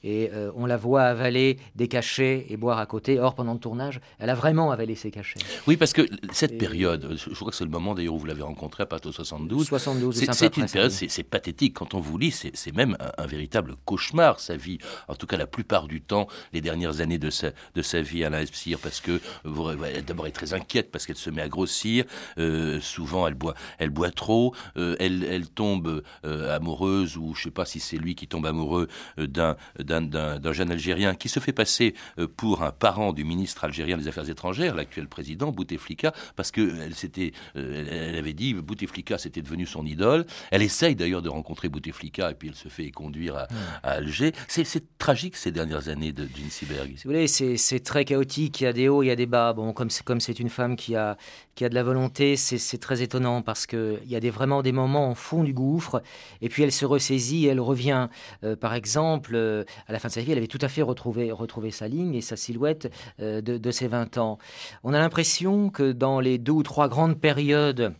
et 0.05 0.29
euh, 0.31 0.51
on 0.55 0.67
la 0.67 0.77
voit 0.77 1.03
avaler 1.03 1.57
des 1.75 1.87
cachets 1.87 2.45
et 2.49 2.57
boire 2.57 2.77
à 2.77 2.85
côté. 2.85 3.19
Or, 3.19 3.33
pendant 3.33 3.53
le 3.53 3.59
tournage, 3.59 3.99
elle 4.19 4.29
a 4.29 4.35
vraiment 4.35 4.69
avalé 4.71 4.93
ses 4.93 5.09
cachets. 5.09 5.39
Oui, 5.67 5.77
parce 5.77 5.93
que 5.93 6.03
cette 6.31 6.59
période, 6.59 7.17
je 7.17 7.33
crois 7.33 7.49
que 7.49 7.57
c'est 7.57 7.63
le 7.63 7.71
moment 7.71 7.95
d'ailleurs 7.95 8.13
où 8.13 8.19
vous 8.19 8.27
l'avez 8.27 8.43
rencontrée 8.43 8.83
à 8.83 8.85
partir 8.85 9.09
de 9.09 9.15
72. 9.15 9.65
72, 9.65 10.15
c'est 10.31 10.57
une 10.57 10.67
période, 10.67 10.91
c'est 10.91 11.23
pathétique. 11.23 11.73
Quand 11.73 11.95
on 11.95 11.99
vous 11.99 12.19
lit, 12.19 12.31
c'est 12.31 12.75
même 12.75 12.95
un, 13.17 13.25
véritable 13.25 13.75
cauchemar, 13.83 14.39
sa 14.39 14.55
vie. 14.55 14.77
En 15.07 15.15
tout 15.15 15.25
cas, 15.25 15.37
la 15.37 15.47
plupart 15.47 15.87
du 15.87 16.01
temps, 16.01 16.27
les 16.53 16.61
dernières 16.61 17.01
années 17.01 17.17
de 17.17 17.31
sa, 17.31 17.49
de 17.73 17.81
sa 17.81 18.01
vie 18.01 18.23
à 18.23 18.29
l'Espire, 18.29 18.77
parce 18.77 19.01
que 19.01 19.19
d'abord, 19.43 20.27
elle 20.27 20.29
est 20.29 20.35
très 20.35 20.53
inquiète 20.53 20.91
parce 20.91 21.07
qu'elle 21.07 21.15
se 21.15 21.31
met 21.31 21.41
à 21.41 21.49
grossir. 21.49 22.05
Euh, 22.37 22.79
souvent, 22.79 23.27
elle 23.27 23.33
boit, 23.33 23.55
elle 23.79 23.89
boit 23.89 24.11
trop. 24.11 24.53
Euh, 24.77 24.95
elle, 24.99 25.23
elle, 25.23 25.49
tombe 25.49 26.03
amoureuse, 26.23 27.17
ou 27.17 27.33
je 27.33 27.43
sais 27.43 27.51
pas 27.51 27.65
si 27.65 27.79
c'est 27.79 27.97
lui 27.97 28.13
qui 28.13 28.27
tombe 28.27 28.45
amoureux 28.45 28.87
d'un 29.17 29.55
d'un 29.79 29.94
jeune 30.53 30.71
Algérien 30.71 31.15
qui 31.15 31.29
se 31.29 31.39
fait 31.39 31.53
passer 31.53 31.93
euh, 32.17 32.27
pour 32.27 32.63
un 32.63 32.71
parent 32.71 33.13
du 33.13 33.23
ministre 33.23 33.63
algérien 33.63 33.97
des 33.97 34.07
Affaires 34.07 34.29
étrangères, 34.29 34.75
l'actuel 34.75 35.07
président 35.07 35.51
Bouteflika, 35.51 36.13
parce 36.35 36.51
qu'elle 36.51 36.93
euh, 37.57 38.09
elle 38.11 38.15
avait 38.15 38.33
dit 38.33 38.53
Bouteflika 38.53 39.17
c'était 39.17 39.41
devenu 39.41 39.65
son 39.65 39.85
idole. 39.85 40.25
Elle 40.51 40.61
essaye 40.61 40.95
d'ailleurs 40.95 41.21
de 41.21 41.29
rencontrer 41.29 41.69
Bouteflika 41.69 42.31
et 42.31 42.35
puis 42.35 42.49
elle 42.49 42.55
se 42.55 42.69
fait 42.69 42.91
conduire 42.91 43.35
à, 43.35 43.47
Alger. 43.83 44.33
C'est 44.47 44.65
tragique 44.97 45.35
ces 45.35 45.51
dernières 45.51 45.89
années 45.89 46.11
de 46.11 46.23
Jean 46.23 46.49
Seberg. 46.49 46.93
Si 46.97 47.03
vous 47.03 47.13
voulez, 47.13 47.27
c'est 47.27 47.79
très 47.83 48.05
chaotique. 48.05 48.61
Il 48.61 48.63
y 48.63 48.67
a 48.67 48.73
des 48.73 48.89
hauts, 48.89 49.03
il 49.03 49.07
y 49.07 49.11
a 49.11 49.15
des 49.15 49.25
bas. 49.25 49.53
Bon, 49.53 49.73
comme 49.73 49.89
comme 50.03 50.19
c'est 50.19 50.39
une 50.39 50.49
femme 50.49 50.75
qui 50.75 50.95
a 50.95 51.17
qui 51.55 51.63
a 51.63 51.69
de 51.69 51.75
la 51.75 51.83
volonté, 51.83 52.35
c'est 52.35 52.77
très 52.77 53.01
étonnant 53.01 53.41
parce 53.41 53.65
qu'il 53.65 54.01
y 54.05 54.15
a 54.15 54.19
des, 54.19 54.29
vraiment 54.29 54.61
des 54.61 54.73
moments 54.73 55.09
en 55.09 55.15
fond 55.15 55.43
du 55.43 55.53
gouffre 55.53 56.03
et 56.41 56.49
puis 56.49 56.63
elle 56.63 56.71
se 56.71 56.85
ressaisit, 56.85 57.47
elle 57.47 57.61
revient. 57.61 58.09
Euh, 58.43 58.57
par 58.57 58.73
exemple, 58.73 59.35
à 59.87 59.93
la 59.93 59.99
fin 59.99 60.07
de 60.07 60.13
sa 60.13 60.21
vie, 60.21 60.31
elle 60.31 60.37
avait 60.37 60.47
tout 60.47 60.59
à 60.61 60.67
fait 60.67 60.81
retrouvé, 60.81 61.31
sa 61.71 61.87
ligne 61.87 62.15
et 62.15 62.21
sa 62.21 62.35
silhouette 62.35 62.91
euh, 63.19 63.41
de, 63.41 63.71
ses 63.71 63.87
20 63.87 64.17
ans. 64.17 64.37
On 64.83 64.93
a 64.93 64.99
l'impression 64.99 65.69
que 65.69 65.91
dans 65.91 66.19
les 66.19 66.37
deux 66.37 66.53
ou 66.53 66.63
trois 66.63 66.87
grandes 66.87 67.19
périodes 67.19 67.93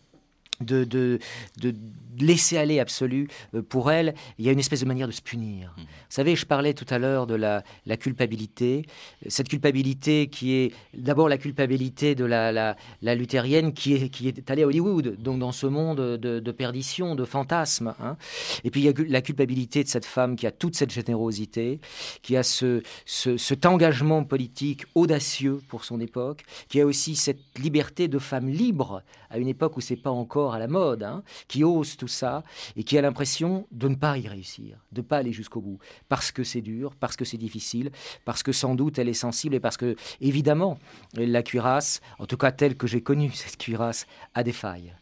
de, 0.60 0.84
de, 0.84 1.18
de 1.58 1.74
laisser 2.24 2.56
aller 2.56 2.80
absolu 2.80 3.28
euh, 3.54 3.62
pour 3.62 3.90
elle, 3.90 4.14
il 4.38 4.44
y 4.44 4.48
a 4.48 4.52
une 4.52 4.58
espèce 4.58 4.80
de 4.80 4.86
manière 4.86 5.06
de 5.06 5.12
se 5.12 5.22
punir. 5.22 5.74
Mmh. 5.76 5.80
Vous 5.80 5.86
savez, 6.08 6.36
je 6.36 6.46
parlais 6.46 6.74
tout 6.74 6.86
à 6.88 6.98
l'heure 6.98 7.26
de 7.26 7.34
la, 7.34 7.62
la, 7.86 7.96
culpabilité, 7.96 8.86
cette 9.26 9.48
culpabilité 9.48 10.28
qui 10.28 10.54
est 10.54 10.72
d'abord 10.94 11.28
la 11.28 11.38
culpabilité 11.38 12.14
de 12.14 12.24
la, 12.24 12.52
la, 12.52 12.76
la, 13.02 13.14
luthérienne 13.14 13.72
qui 13.72 13.94
est, 13.94 14.08
qui 14.08 14.28
est 14.28 14.50
allée 14.50 14.62
à 14.62 14.66
Hollywood, 14.66 15.16
donc 15.18 15.38
dans 15.38 15.52
ce 15.52 15.66
monde 15.66 15.98
de, 15.98 16.40
de 16.40 16.52
perdition, 16.52 17.14
de 17.14 17.24
fantasmes. 17.24 17.94
Hein. 18.00 18.16
Et 18.64 18.70
puis 18.70 18.82
il 18.82 18.84
y 18.84 18.88
a 18.88 18.92
la 19.08 19.22
culpabilité 19.22 19.82
de 19.82 19.88
cette 19.88 20.04
femme 20.04 20.36
qui 20.36 20.46
a 20.46 20.50
toute 20.50 20.76
cette 20.76 20.92
générosité, 20.92 21.80
qui 22.22 22.36
a 22.36 22.42
ce, 22.42 22.82
ce, 23.04 23.36
cet 23.36 23.66
engagement 23.66 24.24
politique 24.24 24.84
audacieux 24.94 25.60
pour 25.68 25.84
son 25.84 26.00
époque, 26.00 26.44
qui 26.68 26.80
a 26.80 26.86
aussi 26.86 27.16
cette 27.16 27.58
liberté 27.58 28.08
de 28.08 28.18
femme 28.18 28.48
libre 28.48 29.02
à 29.30 29.38
une 29.38 29.48
époque 29.48 29.76
où 29.76 29.80
c'est 29.80 29.96
pas 29.96 30.10
encore 30.10 30.54
à 30.54 30.58
la 30.58 30.68
mode, 30.68 31.02
hein, 31.02 31.22
qui 31.48 31.64
ose 31.64 31.96
tout 31.96 32.05
ça 32.06 32.42
et 32.76 32.84
qui 32.84 32.98
a 32.98 33.02
l'impression 33.02 33.66
de 33.70 33.88
ne 33.88 33.94
pas 33.94 34.18
y 34.18 34.28
réussir, 34.28 34.78
de 34.92 35.00
ne 35.00 35.06
pas 35.06 35.18
aller 35.18 35.32
jusqu'au 35.32 35.60
bout, 35.60 35.78
parce 36.08 36.32
que 36.32 36.44
c'est 36.44 36.60
dur, 36.60 36.94
parce 36.94 37.16
que 37.16 37.24
c'est 37.24 37.36
difficile, 37.36 37.90
parce 38.24 38.42
que 38.42 38.52
sans 38.52 38.74
doute 38.74 38.98
elle 38.98 39.08
est 39.08 39.14
sensible 39.14 39.54
et 39.54 39.60
parce 39.60 39.76
que, 39.76 39.96
évidemment, 40.20 40.78
la 41.14 41.42
cuirasse, 41.42 42.00
en 42.18 42.26
tout 42.26 42.36
cas 42.36 42.52
telle 42.52 42.76
que 42.76 42.86
j'ai 42.86 43.02
connue, 43.02 43.30
cette 43.34 43.56
cuirasse, 43.56 44.06
a 44.34 44.42
des 44.42 44.52
failles. 44.52 44.94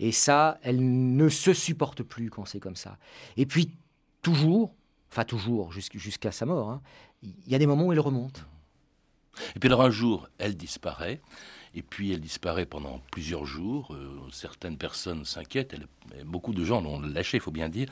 Et 0.00 0.12
ça, 0.12 0.58
elle 0.62 1.16
ne 1.16 1.28
se 1.28 1.52
supporte 1.52 2.02
plus 2.02 2.30
quand 2.30 2.44
c'est 2.44 2.60
comme 2.60 2.76
ça. 2.76 2.96
Et 3.36 3.46
puis, 3.46 3.72
toujours, 4.22 4.74
enfin 5.10 5.24
toujours, 5.24 5.72
jusqu'à 5.72 6.32
sa 6.32 6.46
mort, 6.46 6.70
hein, 6.70 6.82
il 7.22 7.34
y 7.48 7.54
a 7.54 7.58
des 7.58 7.66
moments 7.66 7.86
où 7.86 7.92
elle 7.92 8.00
remonte. 8.00 8.44
Et 9.54 9.58
puis 9.58 9.68
alors 9.68 9.82
un 9.82 9.90
jour, 9.90 10.28
elle 10.38 10.56
disparaît. 10.56 11.20
Et 11.78 11.82
puis 11.82 12.12
elle 12.12 12.20
disparaît 12.20 12.66
pendant 12.66 12.98
plusieurs 13.12 13.44
jours. 13.44 13.94
Euh, 13.94 14.18
certaines 14.32 14.76
personnes 14.76 15.24
s'inquiètent. 15.24 15.76
Beaucoup 16.24 16.52
de 16.52 16.64
gens 16.64 16.80
l'ont 16.80 17.00
lâché, 17.00 17.36
il 17.36 17.40
faut 17.40 17.52
bien 17.52 17.68
dire. 17.68 17.86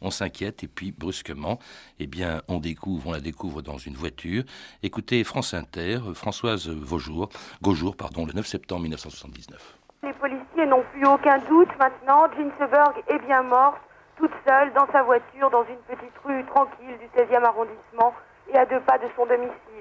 On 0.00 0.12
s'inquiète 0.12 0.62
et 0.62 0.68
puis 0.68 0.92
brusquement, 0.92 1.58
eh 1.98 2.06
bien, 2.06 2.42
on 2.46 2.60
découvre, 2.60 3.08
on 3.08 3.12
la 3.12 3.18
découvre 3.18 3.60
dans 3.60 3.78
une 3.78 3.94
voiture. 3.94 4.44
Écoutez 4.84 5.24
France 5.24 5.54
Inter, 5.54 5.98
Françoise 6.14 6.68
Vaujour, 6.68 7.30
Gaujour, 7.62 7.96
pardon, 7.96 8.26
le 8.26 8.32
9 8.32 8.46
septembre 8.46 8.82
1979. 8.82 9.78
Les 10.04 10.12
policiers 10.12 10.66
n'ont 10.66 10.84
plus 10.92 11.04
aucun 11.04 11.38
doute 11.38 11.70
maintenant. 11.80 12.28
Jean 12.36 12.92
est 13.08 13.26
bien 13.26 13.42
morte, 13.42 13.80
toute 14.18 14.30
seule 14.46 14.72
dans 14.72 14.86
sa 14.92 15.02
voiture, 15.02 15.50
dans 15.50 15.64
une 15.64 15.82
petite 15.88 16.16
rue 16.24 16.44
tranquille 16.46 16.96
du 17.00 17.20
16e 17.20 17.42
arrondissement 17.42 18.14
et 18.54 18.56
à 18.56 18.66
deux 18.66 18.80
pas 18.82 18.98
de 18.98 19.08
son 19.16 19.26
domicile. 19.26 19.71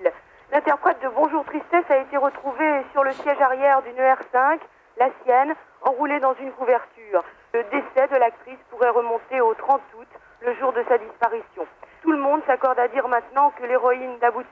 L'interprète 0.51 1.01
de 1.01 1.07
Bonjour 1.07 1.45
Tristesse 1.45 1.89
a 1.89 1.97
été 1.99 2.17
retrouvée 2.17 2.83
sur 2.91 3.05
le 3.05 3.13
siège 3.13 3.39
arrière 3.39 3.81
d'une 3.83 3.95
ER5, 3.95 4.59
la 4.97 5.07
sienne, 5.23 5.55
enroulée 5.81 6.19
dans 6.19 6.33
une 6.33 6.51
couverture. 6.51 7.23
Le 7.53 7.63
décès 7.63 8.09
de 8.09 8.17
l'actrice 8.17 8.59
pourrait 8.69 8.89
remonter 8.89 9.39
au 9.39 9.53
30 9.53 9.79
août, 9.97 10.07
le 10.41 10.53
jour 10.55 10.73
de 10.73 10.83
sa 10.89 10.97
disparition. 10.97 11.65
Tout 12.01 12.11
le 12.11 12.17
monde 12.17 12.41
s'accorde 12.47 12.79
à 12.79 12.89
dire 12.89 13.07
maintenant 13.07 13.51
que 13.51 13.63
l'héroïne 13.63 14.17
d'À 14.19 14.31
bout 14.31 14.43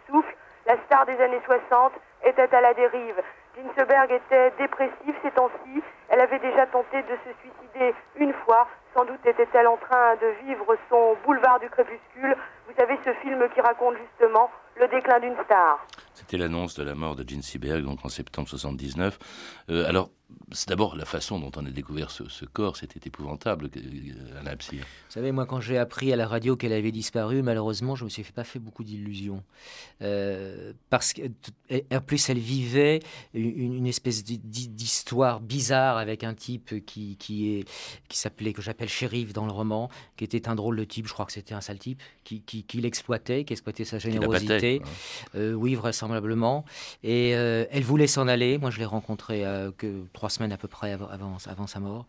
la 0.65 0.77
star 0.85 1.05
des 1.05 1.19
années 1.19 1.41
60, 1.45 1.91
était 2.23 2.55
à 2.55 2.61
la 2.61 2.73
dérive. 2.73 3.21
Ginsberg 3.57 4.11
était 4.11 4.51
dépressive 4.57 5.15
ces 5.21 5.31
temps-ci. 5.31 5.83
Elle 6.09 6.21
avait 6.21 6.39
déjà 6.39 6.65
tenté 6.67 7.01
de 7.01 7.17
se 7.25 7.33
suicider 7.41 7.93
une 8.15 8.33
fois. 8.45 8.67
Sans 8.95 9.03
doute 9.03 9.25
était-elle 9.25 9.67
en 9.67 9.77
train 9.77 10.15
de 10.15 10.27
vivre 10.45 10.77
son 10.89 11.17
boulevard 11.25 11.59
du 11.59 11.69
crépuscule. 11.69 12.37
Vous 12.67 12.73
savez, 12.77 12.97
ce 13.03 13.13
film 13.15 13.49
qui 13.49 13.61
raconte 13.61 13.95
justement 13.97 14.49
le 14.79 14.87
déclin 14.87 15.19
d'une 15.19 15.35
star. 15.43 15.85
C'était 16.19 16.37
l'annonce 16.37 16.75
de 16.75 16.83
la 16.83 16.95
mort 16.95 17.15
de 17.15 17.27
Gene 17.27 17.41
Seberg, 17.41 17.83
donc 17.83 18.03
en 18.03 18.09
septembre 18.09 18.49
79. 18.49 19.19
Euh, 19.69 19.87
alors, 19.87 20.11
c'est 20.51 20.69
d'abord 20.69 20.95
la 20.95 21.05
façon 21.05 21.39
dont 21.39 21.51
on 21.55 21.65
a 21.65 21.69
découvert 21.69 22.09
ce, 22.09 22.45
corps, 22.45 22.75
c'était 22.75 22.99
épouvantable, 23.05 23.69
à 24.39 24.43
la 24.43 24.55
Vous 24.55 24.79
savez, 25.09 25.31
moi, 25.31 25.45
quand 25.45 25.59
j'ai 25.59 25.77
appris 25.77 26.11
à 26.11 26.15
la 26.15 26.27
radio 26.27 26.55
qu'elle 26.55 26.73
avait 26.73 26.91
disparu, 26.91 27.43
malheureusement, 27.43 27.95
je 27.95 28.03
me 28.03 28.09
suis 28.09 28.23
pas 28.23 28.43
fait 28.43 28.59
beaucoup 28.59 28.83
d'illusions. 28.83 29.43
Euh, 30.01 30.73
parce 30.89 31.13
qu'en 31.13 32.01
plus, 32.01 32.29
elle 32.29 32.39
vivait 32.39 32.99
une, 33.33 33.85
espèce 33.85 34.23
d'histoire 34.23 35.39
bizarre 35.39 35.97
avec 35.97 36.23
un 36.23 36.33
type 36.33 36.83
qui, 36.85 37.15
qui, 37.17 37.53
est, 37.53 37.69
qui 38.07 38.17
s'appelait, 38.17 38.53
que 38.53 38.61
j'appelle 38.61 38.89
shérif 38.89 39.33
dans 39.33 39.45
le 39.45 39.51
roman, 39.51 39.89
qui 40.17 40.23
était 40.23 40.49
un 40.49 40.55
drôle 40.55 40.77
de 40.77 40.83
type, 40.83 41.07
je 41.07 41.13
crois 41.13 41.25
que 41.25 41.33
c'était 41.33 41.53
un 41.53 41.61
sale 41.61 41.79
type, 41.79 42.01
qui, 42.23 42.41
qui, 42.41 42.81
l'exploitait, 42.81 43.43
qui 43.43 43.53
exploitait 43.53 43.85
sa 43.85 43.99
générosité. 43.99 44.81
Euh, 45.35 45.53
oui, 45.53 45.75
vraisemblablement. 45.75 46.08
Et 47.03 47.35
euh, 47.35 47.65
elle 47.71 47.83
voulait 47.83 48.07
s'en 48.07 48.27
aller. 48.27 48.57
Moi, 48.57 48.69
je 48.71 48.79
l'ai 48.79 48.85
rencontrée 48.85 49.43
que 49.77 50.05
trois 50.13 50.29
semaines 50.29 50.51
à 50.51 50.57
peu 50.57 50.67
près 50.67 50.91
avant, 50.91 51.37
sa 51.39 51.79
mort. 51.79 52.05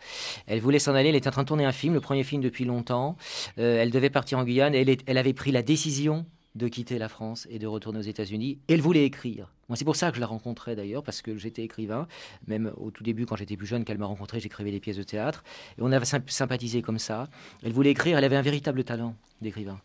Elle 0.46 0.60
voulait 0.60 0.78
s'en 0.78 0.94
aller, 0.94 1.08
elle 1.10 1.16
était 1.16 1.28
en 1.28 1.32
train 1.32 1.42
de 1.42 1.48
tourner 1.48 1.64
un 1.64 1.72
film, 1.72 1.94
le 1.94 2.00
premier 2.00 2.24
film 2.24 2.42
depuis 2.42 2.64
longtemps. 2.64 3.16
Euh, 3.58 3.82
elle 3.82 3.90
devait 3.90 4.10
partir 4.10 4.38
en 4.38 4.44
Guyane, 4.44 4.74
elle, 4.74 4.96
elle 5.06 5.18
avait 5.18 5.32
pris 5.32 5.52
la 5.52 5.62
décision 5.62 6.26
de 6.56 6.66
quitter 6.66 6.98
la 6.98 7.08
France 7.08 7.46
et 7.48 7.58
de 7.60 7.66
retourner 7.66 8.00
aux 8.00 8.02
États-Unis. 8.02 8.58
Elle 8.68 8.80
voulait 8.80 9.04
écrire. 9.04 9.52
Moi, 9.68 9.76
c'est 9.76 9.84
pour 9.84 9.94
ça 9.94 10.10
que 10.10 10.16
je 10.16 10.20
la 10.20 10.26
rencontrais 10.26 10.74
d'ailleurs, 10.74 11.04
parce 11.04 11.22
que 11.22 11.36
j'étais 11.36 11.62
écrivain. 11.62 12.08
Même 12.48 12.72
au 12.76 12.90
tout 12.90 13.04
début, 13.04 13.24
quand 13.24 13.36
j'étais 13.36 13.56
plus 13.56 13.68
jeune, 13.68 13.84
qu'elle 13.84 13.98
m'a 13.98 14.06
rencontré, 14.06 14.40
j'écrivais 14.40 14.72
des 14.72 14.80
pièces 14.80 14.96
de 14.96 15.04
théâtre. 15.04 15.44
Et 15.78 15.82
on 15.82 15.92
avait 15.92 16.04
sympathisé 16.04 16.82
comme 16.82 16.98
ça. 16.98 17.28
Elle 17.62 17.72
voulait 17.72 17.90
écrire, 17.90 18.18
elle 18.18 18.24
avait 18.24 18.36
un 18.36 18.42
véritable 18.42 18.82
talent 18.82 19.14
d'écrivain. 19.40 19.80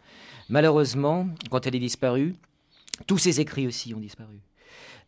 Malheureusement, 0.50 1.28
quand 1.52 1.68
elle 1.68 1.76
est 1.76 1.80
disparue, 1.80 2.36
tous 3.08 3.18
ses 3.18 3.42
écrits 3.42 3.68
aussi 3.68 3.94
ont 3.94 4.00
disparu. 4.00 4.42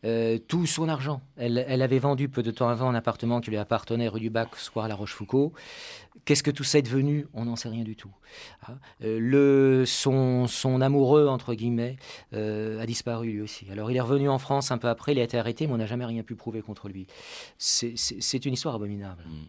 Euh, 0.04 0.38
tout 0.38 0.66
son 0.66 0.88
argent. 0.88 1.20
Elle, 1.36 1.82
avait 1.82 1.98
vendu 1.98 2.28
peu 2.28 2.42
de 2.42 2.52
temps 2.52 2.68
avant 2.68 2.88
un 2.88 2.94
appartement 2.94 3.40
qui 3.40 3.50
lui 3.50 3.56
appartenait 3.56 4.06
rue 4.06 4.20
du 4.20 4.30
Bac, 4.30 4.54
Square 4.56 4.86
La 4.86 4.94
Rochefoucauld. 4.94 5.50
Qu'est-ce 6.24 6.44
que 6.44 6.52
tout 6.52 6.62
ça 6.62 6.78
est 6.78 6.82
devenu? 6.82 7.26
On 7.34 7.46
n'en 7.46 7.56
sait 7.56 7.68
rien 7.68 7.82
du 7.82 7.96
tout. 7.96 8.10
Ah, 8.62 8.74
euh, 9.02 9.18
le, 9.20 9.84
son, 9.86 10.46
son, 10.46 10.80
amoureux, 10.80 11.26
entre 11.26 11.54
guillemets, 11.54 11.96
euh, 12.32 12.80
a 12.80 12.86
disparu 12.86 13.32
lui 13.32 13.40
aussi. 13.40 13.66
Alors 13.72 13.90
il 13.90 13.96
est 13.96 14.00
revenu 14.00 14.28
en 14.28 14.38
France 14.38 14.70
un 14.70 14.78
peu 14.78 14.88
après, 14.88 15.12
il 15.12 15.18
a 15.18 15.22
été 15.22 15.36
arrêté, 15.36 15.66
mais 15.66 15.72
on 15.72 15.78
n'a 15.78 15.86
jamais 15.86 16.04
rien 16.04 16.22
pu 16.22 16.36
prouver 16.36 16.62
contre 16.62 16.88
lui. 16.88 17.06
C'est 17.58 18.44
une 18.44 18.52
histoire 18.52 18.76
abominable. 18.76 19.24
Hmm. 19.26 19.46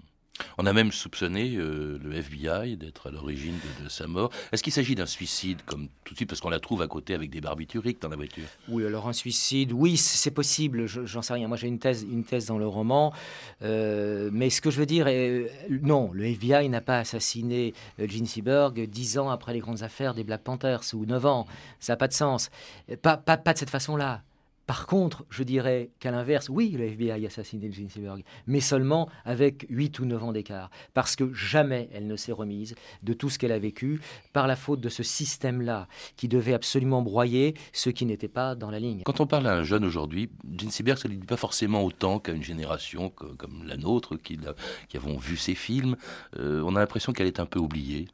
On 0.57 0.65
a 0.65 0.73
même 0.73 0.91
soupçonné 0.91 1.55
euh, 1.55 1.99
le 2.03 2.13
FBI 2.15 2.77
d'être 2.77 3.07
à 3.07 3.11
l'origine 3.11 3.55
de, 3.83 3.89
sa 3.89 4.07
mort. 4.07 4.29
Est-ce 4.51 4.63
qu'il 4.63 4.73
s'agit 4.73 4.95
d'un 4.95 5.05
suicide, 5.05 5.59
comme 5.65 5.87
tout 6.03 6.13
de 6.13 6.17
suite, 6.17 6.29
parce 6.29 6.41
qu'on 6.41 6.49
la 6.49 6.59
trouve 6.59 6.81
à 6.81 6.87
côté 6.87 7.13
avec 7.13 7.29
des 7.29 7.41
barbituriques 7.41 8.01
dans 8.01 8.09
la 8.09 8.15
voiture? 8.15 8.45
Oui, 8.67 8.85
alors 8.85 9.07
un 9.07 9.13
suicide, 9.13 9.71
oui, 9.73 9.97
c'est 9.97 10.31
possible, 10.31 10.85
j'en 10.85 11.21
sais 11.21 11.33
rien. 11.33 11.47
Moi, 11.47 11.57
j'ai 11.57 11.67
une 11.67 11.79
thèse, 11.79 12.05
dans 12.47 12.57
le 12.57 12.67
roman, 12.67 13.13
euh, 13.61 14.29
mais 14.31 14.49
ce 14.49 14.61
que 14.61 14.71
je 14.71 14.79
veux 14.79 14.85
dire 14.85 15.07
est, 15.07 15.51
non, 15.69 16.11
le 16.13 16.25
FBI 16.25 16.69
n'a 16.69 16.81
pas 16.81 16.99
assassiné 16.99 17.73
Gene 17.99 18.25
Seberg 18.25 18.87
dix 18.87 19.17
ans 19.17 19.29
après 19.29 19.53
les 19.53 19.59
grandes 19.59 19.83
affaires 19.83 20.13
des 20.13 20.23
Black 20.23 20.43
Panthers, 20.43 20.81
ou 20.93 21.05
neuf 21.05 21.25
ans. 21.25 21.45
Ça 21.79 21.93
n'a 21.93 21.97
pas 21.97 22.07
de 22.07 22.13
sens. 22.13 22.49
Pas 23.01 23.17
de 23.17 23.57
cette 23.57 23.69
façon-là. 23.69 24.23
Par 24.69 24.85
contre, 24.85 25.25
je 25.31 25.41
dirais 25.41 25.89
qu'à 25.99 26.11
l'inverse, 26.11 26.47
oui, 26.47 26.75
le 26.77 26.83
FBI 26.83 27.25
a 27.25 27.27
assassiné 27.27 27.71
Jane 27.71 28.21
mais 28.45 28.59
seulement 28.59 29.09
avec 29.25 29.65
8 29.67 29.97
ou 29.97 30.05
9 30.05 30.23
ans 30.25 30.31
d'écart, 30.31 30.69
parce 30.93 31.15
que 31.15 31.33
jamais 31.33 31.89
elle 31.91 32.05
ne 32.05 32.15
s'est 32.15 32.31
remise 32.31 32.75
de 33.01 33.13
tout 33.13 33.31
ce 33.31 33.39
qu'elle 33.39 33.51
a 33.51 33.57
vécu 33.57 33.99
par 34.31 34.45
la 34.45 34.55
faute 34.55 34.79
de 34.79 34.89
ce 34.89 35.01
système-là, 35.01 35.87
qui 36.17 36.27
devait 36.27 36.53
absolument 36.53 37.01
broyer 37.01 37.55
ceux 37.73 37.91
qui 37.91 38.05
n'étaient 38.05 38.27
pas 38.27 38.53
dans 38.53 38.69
la 38.69 38.77
ligne. 38.77 39.01
Quand 39.05 39.21
on 39.21 39.25
parle 39.25 39.47
à 39.47 39.55
un 39.55 39.63
jeune 39.63 39.83
aujourd'hui, 39.83 40.29
Jane 40.55 40.69
ça 40.69 40.83
ne 40.83 41.15
dit 41.15 41.25
pas 41.25 41.35
forcément 41.35 41.83
autant 41.83 42.19
qu'à 42.19 42.33
une 42.33 42.43
génération 42.43 43.09
comme, 43.09 43.63
la 43.65 43.75
nôtre, 43.75 44.17
qui, 44.17 44.37
qui, 44.87 44.97
avons 44.97 45.17
vu 45.17 45.35
ses 45.35 45.55
films. 45.55 45.95
Euh, 46.37 46.61
on 46.63 46.75
a 46.75 46.79
l'impression 46.79 47.11
qu'elle 47.11 47.25
est 47.25 47.39
un 47.39 47.47
peu 47.47 47.57
oubliée. 47.57 48.07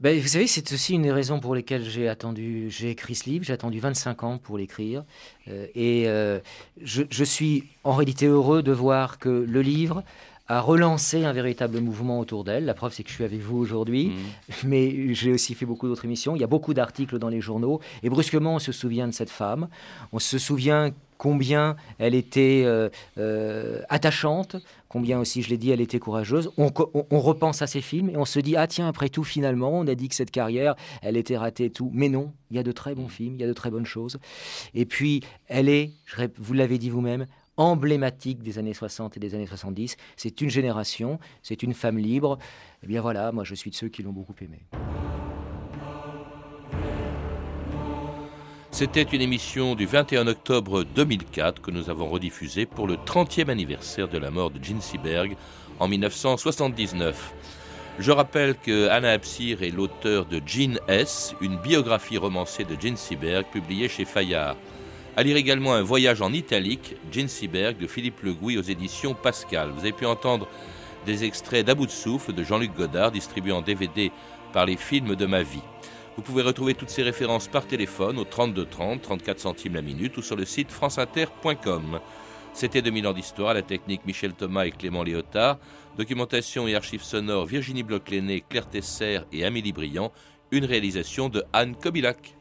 Ben, 0.00 0.18
vous 0.18 0.28
savez, 0.28 0.46
c'est 0.46 0.72
aussi 0.72 0.94
une 0.94 1.02
des 1.02 1.12
raisons 1.12 1.40
pour 1.40 1.54
lesquelles 1.54 1.84
j'ai 1.84 2.08
attendu, 2.08 2.70
j'ai 2.70 2.90
écrit 2.90 3.14
ce 3.14 3.28
livre. 3.28 3.44
J'ai 3.44 3.52
attendu 3.52 3.80
25 3.80 4.24
ans 4.24 4.38
pour 4.38 4.56
l'écrire. 4.56 5.04
Euh, 5.48 5.66
et 5.74 6.08
euh, 6.08 6.40
je, 6.80 7.24
suis 7.24 7.64
en 7.84 7.92
réalité 7.92 8.26
heureux 8.26 8.62
de 8.62 8.72
voir 8.72 9.18
que 9.18 9.28
le 9.28 9.60
livre 9.60 10.02
a 10.48 10.60
relancé 10.60 11.24
un 11.26 11.32
véritable 11.32 11.80
mouvement 11.80 12.18
autour 12.18 12.44
d'elle. 12.44 12.64
La 12.64 12.72
preuve, 12.72 12.94
c'est 12.94 13.02
que 13.02 13.10
je 13.10 13.14
suis 13.14 13.24
avec 13.24 13.40
vous 13.40 13.58
aujourd'hui, 13.58 14.08
mmh. 14.08 14.52
mais 14.64 15.14
j'ai 15.14 15.32
aussi 15.32 15.54
fait 15.54 15.66
beaucoup 15.66 15.86
d'autres 15.86 16.06
émissions. 16.06 16.34
Il 16.34 16.40
y 16.40 16.44
a 16.44 16.48
beaucoup 16.48 16.72
d'articles 16.72 17.18
dans 17.18 17.28
les 17.28 17.42
journaux, 17.42 17.80
et 18.02 18.08
brusquement, 18.08 18.54
on 18.54 18.58
se 18.58 18.72
souvient 18.72 19.06
de 19.06 19.12
cette 19.12 19.30
femme. 19.30 19.68
On 20.12 20.18
se 20.18 20.38
souvient 20.38 20.92
combien 21.20 21.76
elle 21.98 22.14
était 22.14 22.62
euh, 22.64 22.88
euh, 23.18 23.82
attachante, 23.90 24.56
combien 24.90 25.18
aussi, 25.18 25.40
je 25.40 25.48
l'ai 25.48 25.56
dit, 25.56 25.70
elle 25.70 25.80
était 25.80 25.98
courageuse. 25.98 26.50
On, 26.58 26.68
repense 27.20 27.62
à 27.62 27.66
ces 27.66 27.80
films 27.80 28.10
et 28.10 28.16
on 28.18 28.26
se 28.26 28.40
dit, 28.40 28.56
ah 28.56 28.66
tiens, 28.66 28.88
après 28.88 29.08
tout, 29.08 29.24
finalement, 29.24 29.70
on 29.72 29.86
a 29.86 29.94
dit 29.94 30.08
que 30.08 30.14
cette 30.14 30.32
carrière, 30.32 30.74
elle 31.00 31.16
était 31.16 31.38
ratée 31.38 31.66
et 31.66 31.70
tout. 31.70 31.90
Mais 31.94 32.10
non, 32.10 32.32
il 32.50 32.56
y 32.56 32.60
a 32.60 32.62
de 32.62 32.72
très 32.72 32.94
bons 32.94 33.08
films, 33.08 33.36
il 33.36 33.40
y 33.40 33.44
a 33.44 33.46
de 33.46 33.54
très 33.54 33.70
bonnes 33.70 33.86
choses. 33.86 34.18
Et 34.74 34.84
puis, 34.84 35.22
elle 35.46 35.68
est, 35.68 35.92
vous 36.36 36.52
l'avez 36.52 36.76
dit 36.76 36.90
vous-même, 36.90 37.26
emblématique 37.56 38.42
des 38.42 38.58
années 38.58 38.74
60 38.74 39.16
et 39.16 39.20
des 39.20 39.34
années 39.34 39.46
70. 39.46 39.96
C'est 40.16 40.40
une 40.40 40.50
génération, 40.50 41.20
c'est 41.42 41.62
une 41.62 41.74
femme 41.74 41.98
libre. 41.98 42.38
Et 42.82 42.84
eh 42.84 42.86
bien 42.88 43.00
voilà, 43.00 43.32
moi 43.32 43.44
je 43.44 43.54
suis 43.54 43.70
de 43.70 43.76
ceux 43.76 43.88
qui 43.88 44.02
l'ont 44.02 44.12
beaucoup 44.12 44.34
aimée. 44.40 44.64
C'était 48.80 49.02
une 49.02 49.20
émission 49.20 49.74
du 49.74 49.84
21 49.84 50.26
octobre 50.26 50.84
2004 50.84 51.60
que 51.60 51.70
nous 51.70 51.90
avons 51.90 52.08
rediffusée 52.08 52.64
pour 52.64 52.86
le 52.86 52.94
30e 52.94 53.50
anniversaire 53.50 54.08
de 54.08 54.16
la 54.16 54.30
mort 54.30 54.50
de 54.50 54.64
Gene 54.64 54.80
Seberg 54.80 55.36
en 55.78 55.86
1979. 55.86 57.34
Je 57.98 58.10
rappelle 58.10 58.54
que 58.56 58.88
Anna 58.88 59.10
Absir 59.10 59.62
est 59.62 59.68
l'auteur 59.68 60.24
de 60.24 60.40
Gene 60.46 60.78
S, 60.88 61.34
une 61.42 61.58
biographie 61.58 62.16
romancée 62.16 62.64
de 62.64 62.74
Gene 62.80 62.96
Seberg 62.96 63.44
publiée 63.52 63.90
chez 63.90 64.06
Fayard. 64.06 64.56
À 65.14 65.24
lire 65.24 65.36
également 65.36 65.74
Un 65.74 65.82
voyage 65.82 66.22
en 66.22 66.32
italique, 66.32 66.96
Gene 67.12 67.28
Seberg 67.28 67.76
de 67.76 67.86
Philippe 67.86 68.22
Le 68.22 68.32
Gouy 68.32 68.56
aux 68.56 68.62
éditions 68.62 69.12
Pascal. 69.12 69.72
Vous 69.74 69.80
avez 69.80 69.92
pu 69.92 70.06
entendre 70.06 70.48
des 71.04 71.24
extraits 71.24 71.66
d'About 71.66 71.84
de 71.84 71.90
souffle 71.90 72.32
de 72.32 72.42
Jean-Luc 72.42 72.74
Godard 72.74 73.12
distribué 73.12 73.52
en 73.52 73.60
DVD 73.60 74.10
par 74.54 74.64
les 74.64 74.78
films 74.78 75.16
de 75.16 75.26
ma 75.26 75.42
vie. 75.42 75.60
Vous 76.20 76.26
pouvez 76.26 76.42
retrouver 76.42 76.74
toutes 76.74 76.90
ces 76.90 77.02
références 77.02 77.48
par 77.48 77.66
téléphone 77.66 78.18
au 78.18 78.24
32 78.24 78.66
30, 78.66 79.00
34 79.00 79.40
centimes 79.40 79.72
la 79.72 79.80
minute 79.80 80.18
ou 80.18 80.22
sur 80.22 80.36
le 80.36 80.44
site 80.44 80.70
franceinter.com. 80.70 81.98
C'était 82.52 82.82
2000 82.82 83.06
ans 83.06 83.14
d'histoire, 83.14 83.54
la 83.54 83.62
technique 83.62 84.04
Michel 84.04 84.34
Thomas 84.34 84.66
et 84.66 84.70
Clément 84.70 85.02
Léotard, 85.02 85.56
documentation 85.96 86.68
et 86.68 86.74
archives 86.74 87.04
sonores 87.04 87.46
Virginie 87.46 87.82
bloch 87.82 88.04
Claire 88.50 88.68
Tesser 88.68 89.20
et 89.32 89.46
Amélie 89.46 89.72
Briand, 89.72 90.12
une 90.50 90.66
réalisation 90.66 91.30
de 91.30 91.42
Anne 91.54 91.74
Kobilac. 91.74 92.36